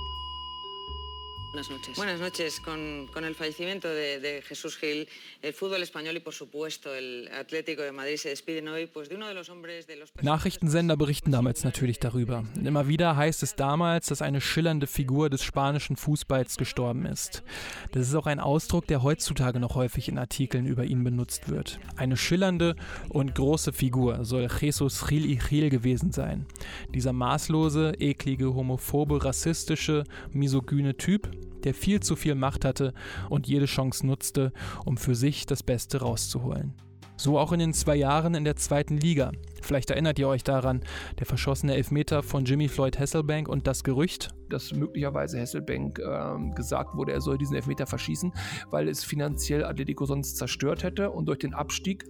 [1.54, 1.96] Buenas noches.
[1.96, 2.58] Buenas noches.
[2.58, 5.06] Con, con el fallecimiento de, de, Jesús Gil,
[5.40, 9.14] el fútbol español y por supuesto el Atlético de Madrid se despiden hoy pues, de
[9.14, 12.42] uno de los hombres de los Nachrichtensender berichten damals natürlich darüber.
[12.56, 17.44] Immer wieder heißt es damals, dass eine schillernde Figur des spanischen Fußballs gestorben ist.
[17.92, 21.78] Das ist auch ein Ausdruck, der heutzutage noch häufig in Artikeln über ihn benutzt wird.
[21.94, 22.74] Eine schillernde
[23.10, 26.46] und große Figur soll Jesus Gil y Gil gewesen sein.
[26.92, 30.02] Dieser maßlose, eklige, homophobe, rassistische,
[30.32, 31.30] misogyne Typ,
[31.64, 32.94] der viel zu viel Macht hatte
[33.28, 34.52] und jede Chance nutzte,
[34.84, 36.74] um für sich das Beste rauszuholen.
[37.16, 39.30] So auch in den zwei Jahren in der zweiten Liga.
[39.62, 40.80] Vielleicht erinnert ihr euch daran,
[41.18, 46.96] der verschossene Elfmeter von Jimmy Floyd Hasselbank und das Gerücht, dass möglicherweise Hasselbank äh, gesagt
[46.96, 48.32] wurde, er soll diesen Elfmeter verschießen,
[48.70, 52.04] weil es finanziell Atletico sonst zerstört hätte und durch den Abstieg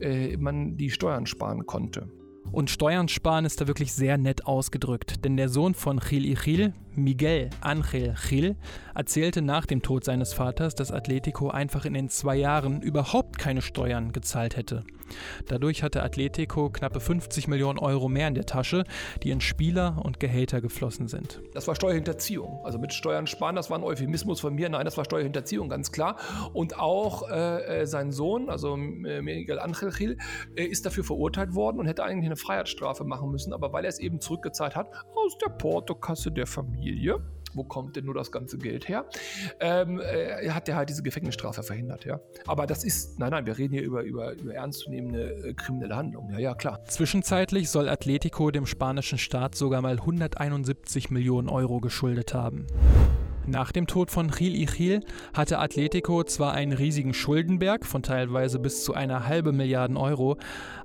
[0.00, 2.08] äh, man die Steuern sparen konnte.
[2.52, 6.72] Und Steuern sparen ist da wirklich sehr nett ausgedrückt, denn der Sohn von Gil Gil,
[6.94, 8.56] Miguel Angel Gil,
[8.94, 13.62] erzählte nach dem Tod seines Vaters, dass Atletico einfach in den zwei Jahren überhaupt keine
[13.62, 14.84] Steuern gezahlt hätte.
[15.46, 18.84] Dadurch hatte Atletico knappe 50 Millionen Euro mehr in der Tasche,
[19.22, 21.40] die in Spieler und Gehälter geflossen sind.
[21.52, 22.60] Das war Steuerhinterziehung.
[22.64, 24.68] Also mit Steuern sparen, das war ein Euphemismus von mir.
[24.68, 26.16] Nein, das war Steuerhinterziehung, ganz klar.
[26.52, 30.18] Und auch äh, äh sein Sohn, also äh, Miguel Angel Gil,
[30.56, 33.52] äh, ist dafür verurteilt worden und hätte eigentlich eine Freiheitsstrafe machen müssen.
[33.52, 36.89] Aber weil er es eben zurückgezahlt hat aus der Portokasse der Familie,
[37.54, 39.06] wo kommt denn nur das ganze Geld her?
[39.60, 42.20] Ähm, äh, hat er halt diese Gefängnisstrafe verhindert, ja.
[42.46, 46.32] Aber das ist, nein, nein, wir reden hier über, über, über ernstzunehmende äh, kriminelle Handlungen,
[46.32, 46.84] ja, ja, klar.
[46.84, 52.66] Zwischenzeitlich soll Atletico dem spanischen Staat sogar mal 171 Millionen Euro geschuldet haben.
[53.46, 55.00] Nach dem Tod von Gil Gil
[55.32, 60.36] hatte Atletico zwar einen riesigen Schuldenberg von teilweise bis zu einer halbe Milliarde Euro,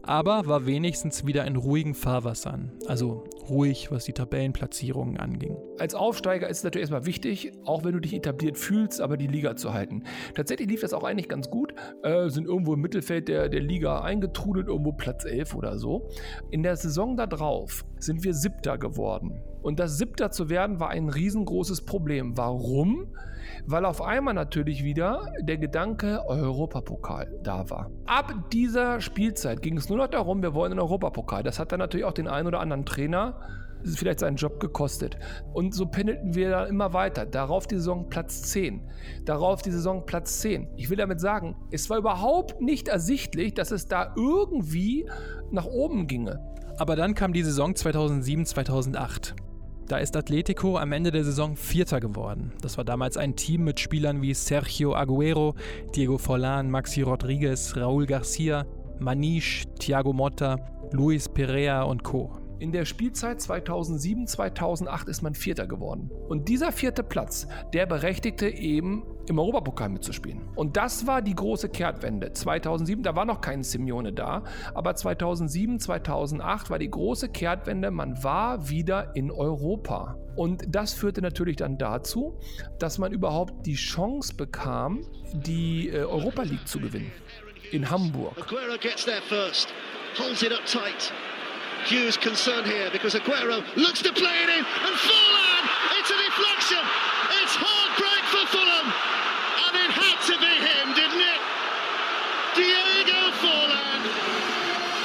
[0.02, 5.58] aber war wenigstens wieder in ruhigen Fahrwassern, also ruhig, was die Tabellenplatzierungen anging.
[5.80, 9.28] Als Aufsteiger ist es natürlich erstmal wichtig, auch wenn du dich etabliert fühlst, aber die
[9.28, 10.04] Liga zu halten.
[10.34, 11.74] Tatsächlich lief das auch eigentlich ganz gut,
[12.04, 16.10] äh, sind irgendwo im Mittelfeld der, der Liga eingetrudelt, irgendwo Platz 11 oder so.
[16.52, 19.42] In der Saison darauf sind wir Siebter geworden.
[19.62, 22.38] Und das Siebter zu werden war ein riesengroßes Problem.
[22.38, 23.08] Warum?
[23.66, 27.92] Weil auf einmal natürlich wieder der Gedanke Europapokal da war.
[28.06, 31.44] Ab dieser Spielzeit ging es nur noch darum, wir wollen einen Europapokal.
[31.44, 33.40] Das hat dann natürlich auch den einen oder anderen Trainer
[33.84, 35.18] vielleicht seinen Job gekostet.
[35.54, 37.26] Und so pendelten wir dann immer weiter.
[37.26, 38.82] Darauf die Saison Platz 10.
[39.26, 40.70] Darauf die Saison Platz 10.
[40.78, 45.08] Ich will damit sagen, es war überhaupt nicht ersichtlich, dass es da irgendwie
[45.52, 46.40] nach oben ginge.
[46.78, 49.34] Aber dann kam die Saison 2007-2008.
[49.88, 52.52] Da ist Atletico am Ende der Saison Vierter geworden.
[52.62, 55.54] Das war damals ein Team mit Spielern wie Sergio Aguero,
[55.96, 58.66] Diego Forlan, Maxi Rodriguez, Raúl Garcia,
[59.00, 60.58] Maniche, Thiago Motta,
[60.92, 62.45] Luis Perea und Co.
[62.58, 66.10] In der Spielzeit 2007-2008 ist man Vierter geworden.
[66.30, 70.48] Und dieser vierte Platz, der berechtigte eben im Europapokal mitzuspielen.
[70.56, 72.32] Und das war die große Kehrtwende.
[72.32, 74.44] 2007, da war noch kein Simeone da,
[74.74, 80.18] aber 2007, 2008 war die große Kehrtwende, man war wieder in Europa.
[80.38, 82.40] Und das führte natürlich dann dazu,
[82.80, 87.12] dass man überhaupt die Chance bekam, die äh, Europa League zu gewinnen.
[87.72, 88.38] In Hamburg.
[88.38, 89.74] Aguero gets there first,
[90.18, 91.12] holds it up tight.
[91.86, 95.64] Hughes concerned here because Aguero looks to play it in and Fulham!
[96.02, 96.82] It's a deflection!
[97.46, 98.88] It's heartbreak for Fulham!
[98.90, 101.42] And it had to be him, didn't it?
[102.58, 104.02] Diego Forlan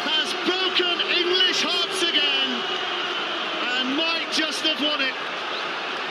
[0.08, 2.48] has broken English hearts again
[3.76, 5.12] and might just have won it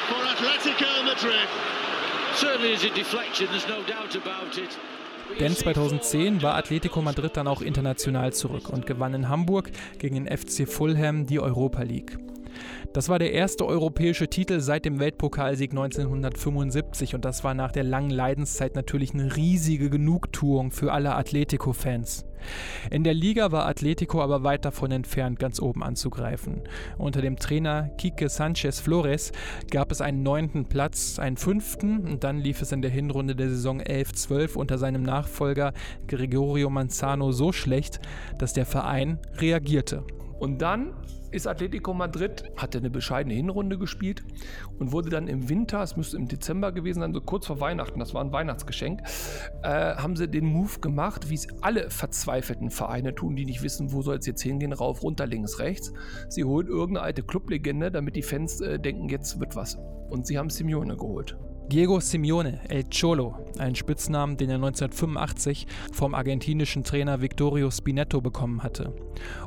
[0.06, 1.50] for Atletico Madrid.
[5.40, 10.38] Denn 2010 war Atletico Madrid dann auch international zurück und gewann in Hamburg gegen den
[10.38, 12.18] FC Fulham die Europa League.
[12.92, 17.84] Das war der erste europäische Titel seit dem Weltpokalsieg 1975 und das war nach der
[17.84, 22.26] langen Leidenszeit natürlich eine riesige Genugtuung für alle Atletico-Fans.
[22.90, 26.64] In der Liga war Atletico aber weit davon entfernt, ganz oben anzugreifen.
[26.98, 29.34] Unter dem Trainer Quique Sanchez Flores
[29.70, 33.50] gab es einen neunten Platz, einen fünften und dann lief es in der Hinrunde der
[33.50, 35.74] Saison 11-12 unter seinem Nachfolger
[36.08, 38.00] Gregorio Manzano so schlecht,
[38.40, 40.04] dass der Verein reagierte.
[40.40, 40.94] Und dann
[41.32, 44.24] ist Atletico Madrid, hatte eine bescheidene Hinrunde gespielt
[44.80, 48.00] und wurde dann im Winter, es müsste im Dezember gewesen sein, so kurz vor Weihnachten,
[48.00, 49.02] das war ein Weihnachtsgeschenk,
[49.64, 53.92] äh, haben sie den Move gemacht, wie es alle verzweifelten Vereine tun, die nicht wissen,
[53.92, 55.94] wo soll es jetzt hingehen, rauf, runter, links, rechts.
[56.30, 59.78] Sie holen irgendeine alte Clublegende, damit die Fans äh, denken, jetzt wird was.
[60.10, 61.38] Und sie haben Simeone geholt.
[61.72, 68.64] Diego Simeone, El Cholo, ein Spitznamen, den er 1985 vom argentinischen Trainer Victorio Spinetto bekommen
[68.64, 68.92] hatte.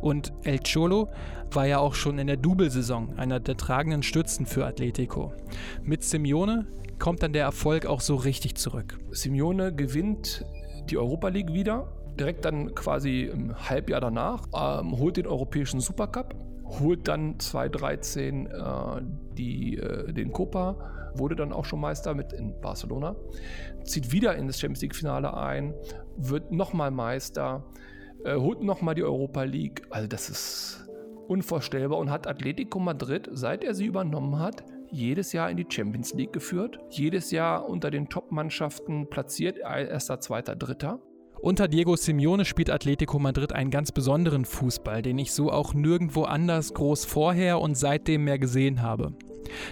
[0.00, 1.08] Und El Cholo
[1.50, 5.32] war ja auch schon in der Double-Saison einer der tragenden Stützen für Atletico.
[5.82, 6.68] Mit Simeone
[7.00, 9.00] kommt dann der Erfolg auch so richtig zurück.
[9.10, 10.44] Simeone gewinnt
[10.90, 16.36] die Europa League wieder, direkt dann quasi im Halbjahr danach, ähm, holt den europäischen Supercup,
[16.78, 18.52] holt dann 2013 äh,
[19.36, 20.76] die, äh, den Copa
[21.18, 23.16] wurde dann auch schon Meister mit in Barcelona,
[23.84, 25.74] zieht wieder in das Champions League-Finale ein,
[26.16, 27.64] wird nochmal Meister,
[28.24, 29.82] äh, holt nochmal die Europa League.
[29.90, 30.88] Also das ist
[31.28, 36.12] unvorstellbar und hat Atletico Madrid, seit er sie übernommen hat, jedes Jahr in die Champions
[36.14, 41.00] League geführt, jedes Jahr unter den Top-Mannschaften platziert, erster, zweiter, dritter.
[41.40, 46.22] Unter Diego Simeone spielt Atletico Madrid einen ganz besonderen Fußball, den ich so auch nirgendwo
[46.22, 49.14] anders groß vorher und seitdem mehr gesehen habe.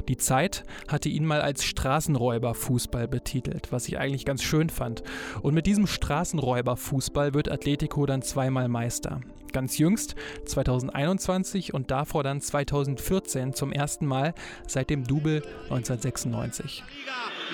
[0.09, 5.03] Die Zeit hatte ihn mal als Straßenräuber-Fußball betitelt, was ich eigentlich ganz schön fand.
[5.43, 9.21] Und mit diesem Straßenräuber-Fußball wird Atletico dann zweimal Meister.
[9.53, 10.15] Ganz jüngst
[10.47, 14.35] 2021 und davor dann 2014 zum ersten Mal
[14.67, 16.85] seit dem Double 1996.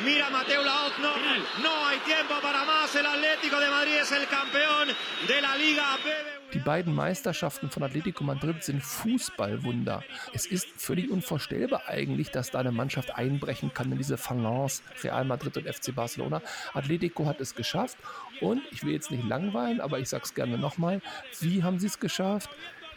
[0.04, 1.12] Mira Mateo Laozno,
[1.62, 4.88] no hay tiempo para más, el Atlético de Madrid es el campeón
[5.26, 5.98] de la Liga
[6.56, 10.02] die beiden Meisterschaften von Atletico Madrid sind Fußballwunder.
[10.32, 15.24] Es ist völlig unvorstellbar eigentlich, dass da eine Mannschaft einbrechen kann in diese Phalanx Real
[15.24, 16.40] Madrid und FC Barcelona.
[16.72, 17.98] Atletico hat es geschafft
[18.40, 21.02] und ich will jetzt nicht langweilen, aber ich sage es gerne nochmal,
[21.40, 22.48] wie haben sie es geschafft?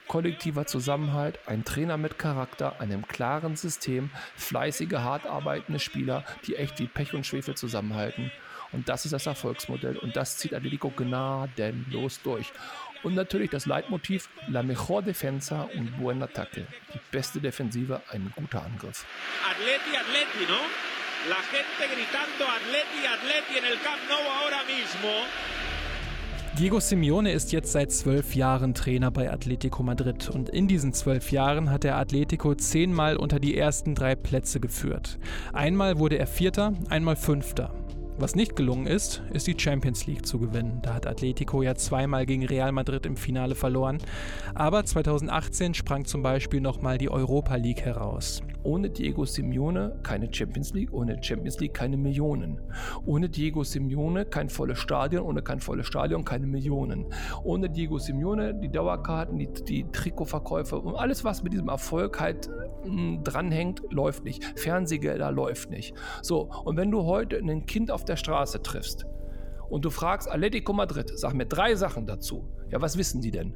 [0.09, 6.79] Kollektiver Zusammenhalt, ein Trainer mit Charakter, einem klaren System, fleißige, hart arbeitende Spieler, die echt
[6.79, 8.31] wie Pech und Schwefel zusammenhalten.
[8.71, 12.51] Und das ist das Erfolgsmodell und das zieht Atletico gnadenlos durch.
[13.03, 16.67] Und natürlich das Leitmotiv La mejor defensa, un buen ataque.
[16.93, 19.05] Die beste Defensive, ein guter Angriff.
[19.49, 20.59] Atleti, Atleti, ¿no?
[21.29, 25.25] La gente gritando Atleti, Atleti en el Camp Nou ahora mismo.
[26.59, 31.31] Diego Simeone ist jetzt seit zwölf Jahren Trainer bei Atletico Madrid und in diesen zwölf
[31.31, 35.19] Jahren hat er Atletico zehnmal unter die ersten drei Plätze geführt.
[35.53, 37.73] Einmal wurde er Vierter, einmal Fünfter.
[38.21, 40.79] Was nicht gelungen ist, ist die Champions League zu gewinnen.
[40.81, 43.99] Da hat Atletico ja zweimal gegen Real Madrid im Finale verloren.
[44.55, 48.41] Aber 2018 sprang zum Beispiel nochmal die Europa League heraus.
[48.63, 52.59] Ohne Diego Simeone keine Champions League, ohne Champions League keine Millionen.
[53.05, 57.05] Ohne Diego Simeone kein volles Stadion, ohne kein volles Stadion keine Millionen.
[57.43, 62.49] Ohne Diego Simeone die Dauerkarten, die, die Trikotverkäufe und alles, was mit diesem Erfolg halt
[62.49, 64.43] mh, hm, dranhängt, läuft nicht.
[64.59, 65.95] Fernsehgelder läuft nicht.
[66.21, 69.05] So, und wenn du heute ein Kind auf der Straße triffst
[69.69, 72.43] und du fragst Atletico Madrid, sag mir drei Sachen dazu.
[72.71, 73.55] Ja, was wissen die denn?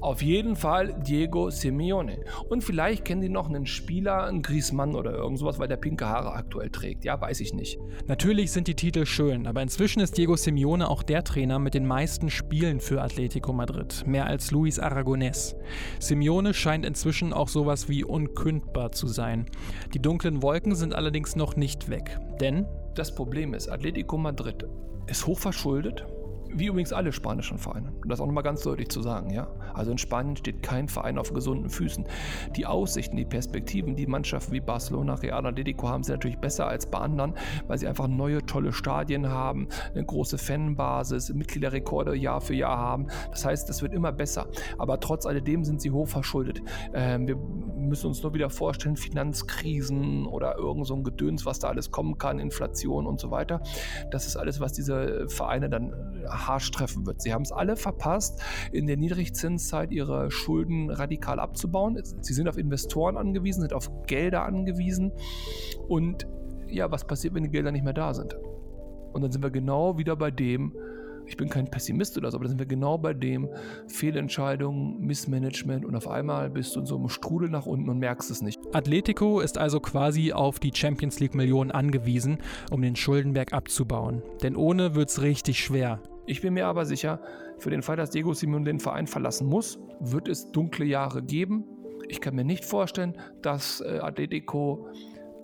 [0.00, 2.20] Auf jeden Fall Diego Simeone.
[2.48, 6.08] Und vielleicht kennen die noch einen Spieler, einen Griezmann oder irgend sowas, weil der pinke
[6.08, 7.04] Haare aktuell trägt.
[7.04, 7.78] Ja, weiß ich nicht.
[8.06, 11.86] Natürlich sind die Titel schön, aber inzwischen ist Diego Simeone auch der Trainer mit den
[11.86, 14.04] meisten Spielen für Atletico Madrid.
[14.06, 15.56] Mehr als Luis Aragonés.
[15.98, 19.46] Simeone scheint inzwischen auch sowas wie unkündbar zu sein.
[19.94, 22.20] Die dunklen Wolken sind allerdings noch nicht weg.
[22.40, 22.66] Denn
[22.98, 24.66] das Problem ist, Atletico Madrid
[25.06, 26.04] ist hochverschuldet,
[26.50, 27.92] wie übrigens alle spanischen Vereine.
[28.02, 29.48] Und das auch nochmal ganz deutlich zu sagen, ja.
[29.74, 32.04] Also in Spanien steht kein Verein auf gesunden Füßen.
[32.56, 36.86] Die Aussichten, die Perspektiven, die Mannschaften wie Barcelona, Real Atletico haben sie natürlich besser als
[36.86, 37.34] bei anderen,
[37.66, 43.06] weil sie einfach neue, tolle Stadien haben, eine große Fanbasis, Mitgliederrekorde Jahr für Jahr haben.
[43.30, 44.48] Das heißt, es wird immer besser.
[44.78, 46.62] Aber trotz alledem sind sie hochverschuldet.
[46.94, 47.36] Ähm, wir
[47.88, 52.18] müssen uns nur wieder vorstellen, Finanzkrisen oder irgend so ein Gedöns, was da alles kommen
[52.18, 53.62] kann, Inflation und so weiter.
[54.10, 55.92] Das ist alles, was diese Vereine dann
[56.28, 57.20] harsch treffen wird.
[57.20, 58.40] Sie haben es alle verpasst,
[58.72, 62.00] in der Niedrigzinszeit ihre Schulden radikal abzubauen.
[62.20, 65.12] Sie sind auf Investoren angewiesen, sind auf Gelder angewiesen.
[65.88, 66.26] Und
[66.68, 68.36] ja, was passiert, wenn die Gelder nicht mehr da sind?
[69.12, 70.72] Und dann sind wir genau wieder bei dem,
[71.28, 73.48] ich bin kein Pessimist oder so, aber da sind wir genau bei dem
[73.86, 78.30] Fehlentscheidungen, Missmanagement und auf einmal bist du in so einem Strudel nach unten und merkst
[78.30, 78.58] es nicht.
[78.72, 82.38] Atletico ist also quasi auf die Champions League Millionen angewiesen,
[82.70, 84.22] um den Schuldenberg abzubauen.
[84.42, 86.00] Denn ohne wird es richtig schwer.
[86.26, 87.20] Ich bin mir aber sicher,
[87.58, 91.64] für den Fall, dass Diego Simeone den Verein verlassen muss, wird es dunkle Jahre geben.
[92.08, 94.88] Ich kann mir nicht vorstellen, dass äh, Atletico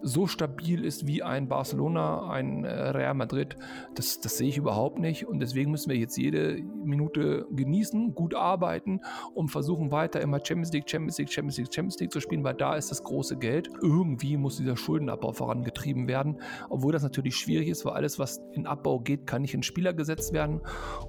[0.04, 3.56] so stabil ist wie ein Barcelona, ein äh, Real Madrid,
[3.94, 5.26] das, das sehe ich überhaupt nicht.
[5.26, 9.00] Und deswegen müssen wir jetzt jede Minute genießen, gut arbeiten
[9.34, 12.54] und versuchen weiter immer Champions League, Champions League, Champions League, Champions League zu spielen, weil
[12.54, 13.70] da ist das große Geld.
[13.80, 18.66] Irgendwie muss dieser Schuldenabbau vorangetrieben werden, obwohl das natürlich schwierig ist, weil alles, was in
[18.66, 20.60] Abbau geht, kann nicht in Spieler gesetzt werden.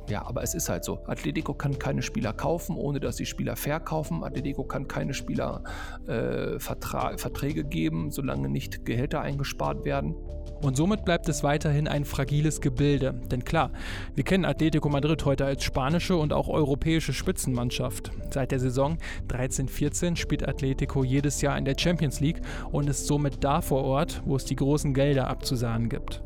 [0.09, 0.99] Ja, aber es ist halt so.
[1.05, 4.23] Atletico kann keine Spieler kaufen, ohne dass die Spieler verkaufen.
[4.23, 5.63] Atletico kann keine Spieler
[6.07, 10.15] äh, Verträge geben, solange nicht Gehälter eingespart werden.
[10.61, 13.13] Und somit bleibt es weiterhin ein fragiles Gebilde.
[13.29, 13.71] Denn klar,
[14.15, 18.11] wir kennen Atletico Madrid heute als spanische und auch europäische Spitzenmannschaft.
[18.31, 18.97] Seit der Saison
[19.29, 24.23] 13-14 spielt Atletico jedes Jahr in der Champions League und ist somit da vor Ort,
[24.25, 26.23] wo es die großen Gelder abzusahnen gibt.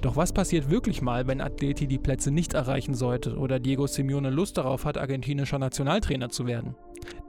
[0.00, 4.30] Doch was passiert wirklich mal, wenn Atleti die Plätze nicht erreichen sollte oder Diego Simeone
[4.30, 6.74] Lust darauf hat, argentinischer Nationaltrainer zu werden?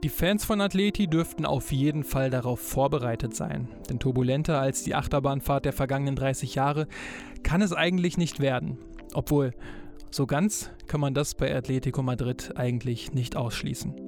[0.02, 4.94] Die Fans von Atleti dürften auf jeden Fall darauf vorbereitet sein, denn turbulenter als die
[4.94, 6.86] Achterbahnfahrt der vergangenen 30 Jahre
[7.42, 8.78] kann es eigentlich nicht werden.
[9.14, 9.52] Obwohl,
[10.10, 14.05] so ganz kann man das bei Atletico Madrid eigentlich nicht ausschließen.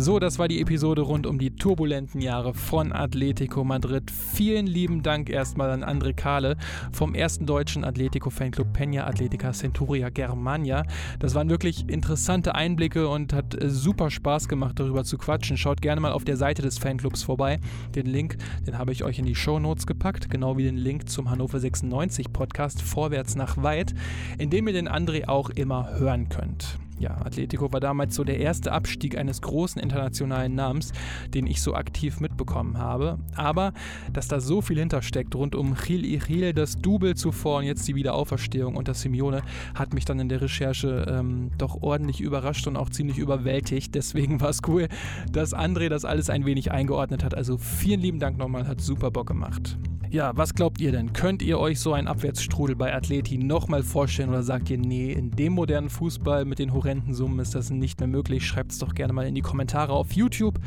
[0.00, 4.12] So, das war die Episode rund um die turbulenten Jahre von Atletico Madrid.
[4.12, 6.56] Vielen lieben Dank erstmal an André Kahle
[6.92, 10.84] vom ersten deutschen Atletico-Fanclub Peña Atletica Centuria Germania.
[11.18, 15.56] Das waren wirklich interessante Einblicke und hat äh, super Spaß gemacht, darüber zu quatschen.
[15.56, 17.58] Schaut gerne mal auf der Seite des Fanclubs vorbei.
[17.96, 18.36] Den Link,
[18.68, 21.58] den habe ich euch in die Show Notes gepackt, genau wie den Link zum Hannover
[21.58, 23.96] 96 Podcast Vorwärts nach Weit,
[24.38, 28.38] in dem ihr den André auch immer hören könnt ja, Atletico war damals so der
[28.38, 30.92] erste Abstieg eines großen internationalen Namens,
[31.34, 33.18] den ich so aktiv mitbekommen habe.
[33.34, 33.72] Aber
[34.12, 37.94] dass da so viel hintersteckt rund um Gil Ichil, das Double zuvor und jetzt die
[37.94, 39.42] Wiederauferstehung unter Simeone,
[39.74, 43.94] hat mich dann in der Recherche ähm, doch ordentlich überrascht und auch ziemlich überwältigt.
[43.94, 44.88] Deswegen war es cool,
[45.30, 47.34] dass André das alles ein wenig eingeordnet hat.
[47.34, 49.78] Also vielen lieben Dank nochmal, hat super Bock gemacht.
[50.10, 51.12] Ja, was glaubt ihr denn?
[51.12, 55.32] Könnt ihr euch so einen Abwärtsstrudel bei Atleti nochmal vorstellen oder sagt ihr, nee, in
[55.32, 58.46] dem modernen Fußball mit den horrenden Summen ist das nicht mehr möglich?
[58.46, 60.60] Schreibt es doch gerne mal in die Kommentare auf YouTube,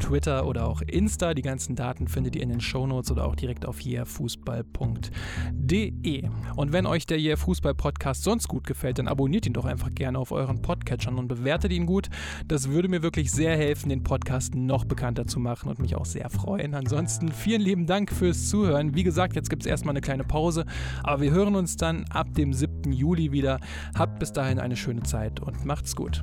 [0.00, 1.34] Twitter oder auch Insta.
[1.34, 6.28] Die ganzen Daten findet ihr in den Shownotes oder auch direkt auf yeahfußball.de.
[6.56, 9.94] Und wenn euch der Yeah Fußball Podcast sonst gut gefällt, dann abonniert ihn doch einfach
[9.94, 12.08] gerne auf euren Podcatchern und bewertet ihn gut.
[12.48, 16.04] Das würde mir wirklich sehr helfen, den Podcast noch bekannter zu machen und mich auch
[16.04, 16.74] sehr freuen.
[16.74, 18.94] Ansonsten vielen lieben Dank fürs Zuhören sein.
[18.94, 20.64] Wie gesagt, jetzt gibt es erstmal eine kleine Pause,
[21.02, 22.92] aber wir hören uns dann ab dem 7.
[22.92, 23.60] Juli wieder.
[23.96, 26.22] Habt bis dahin eine schöne Zeit und macht's gut.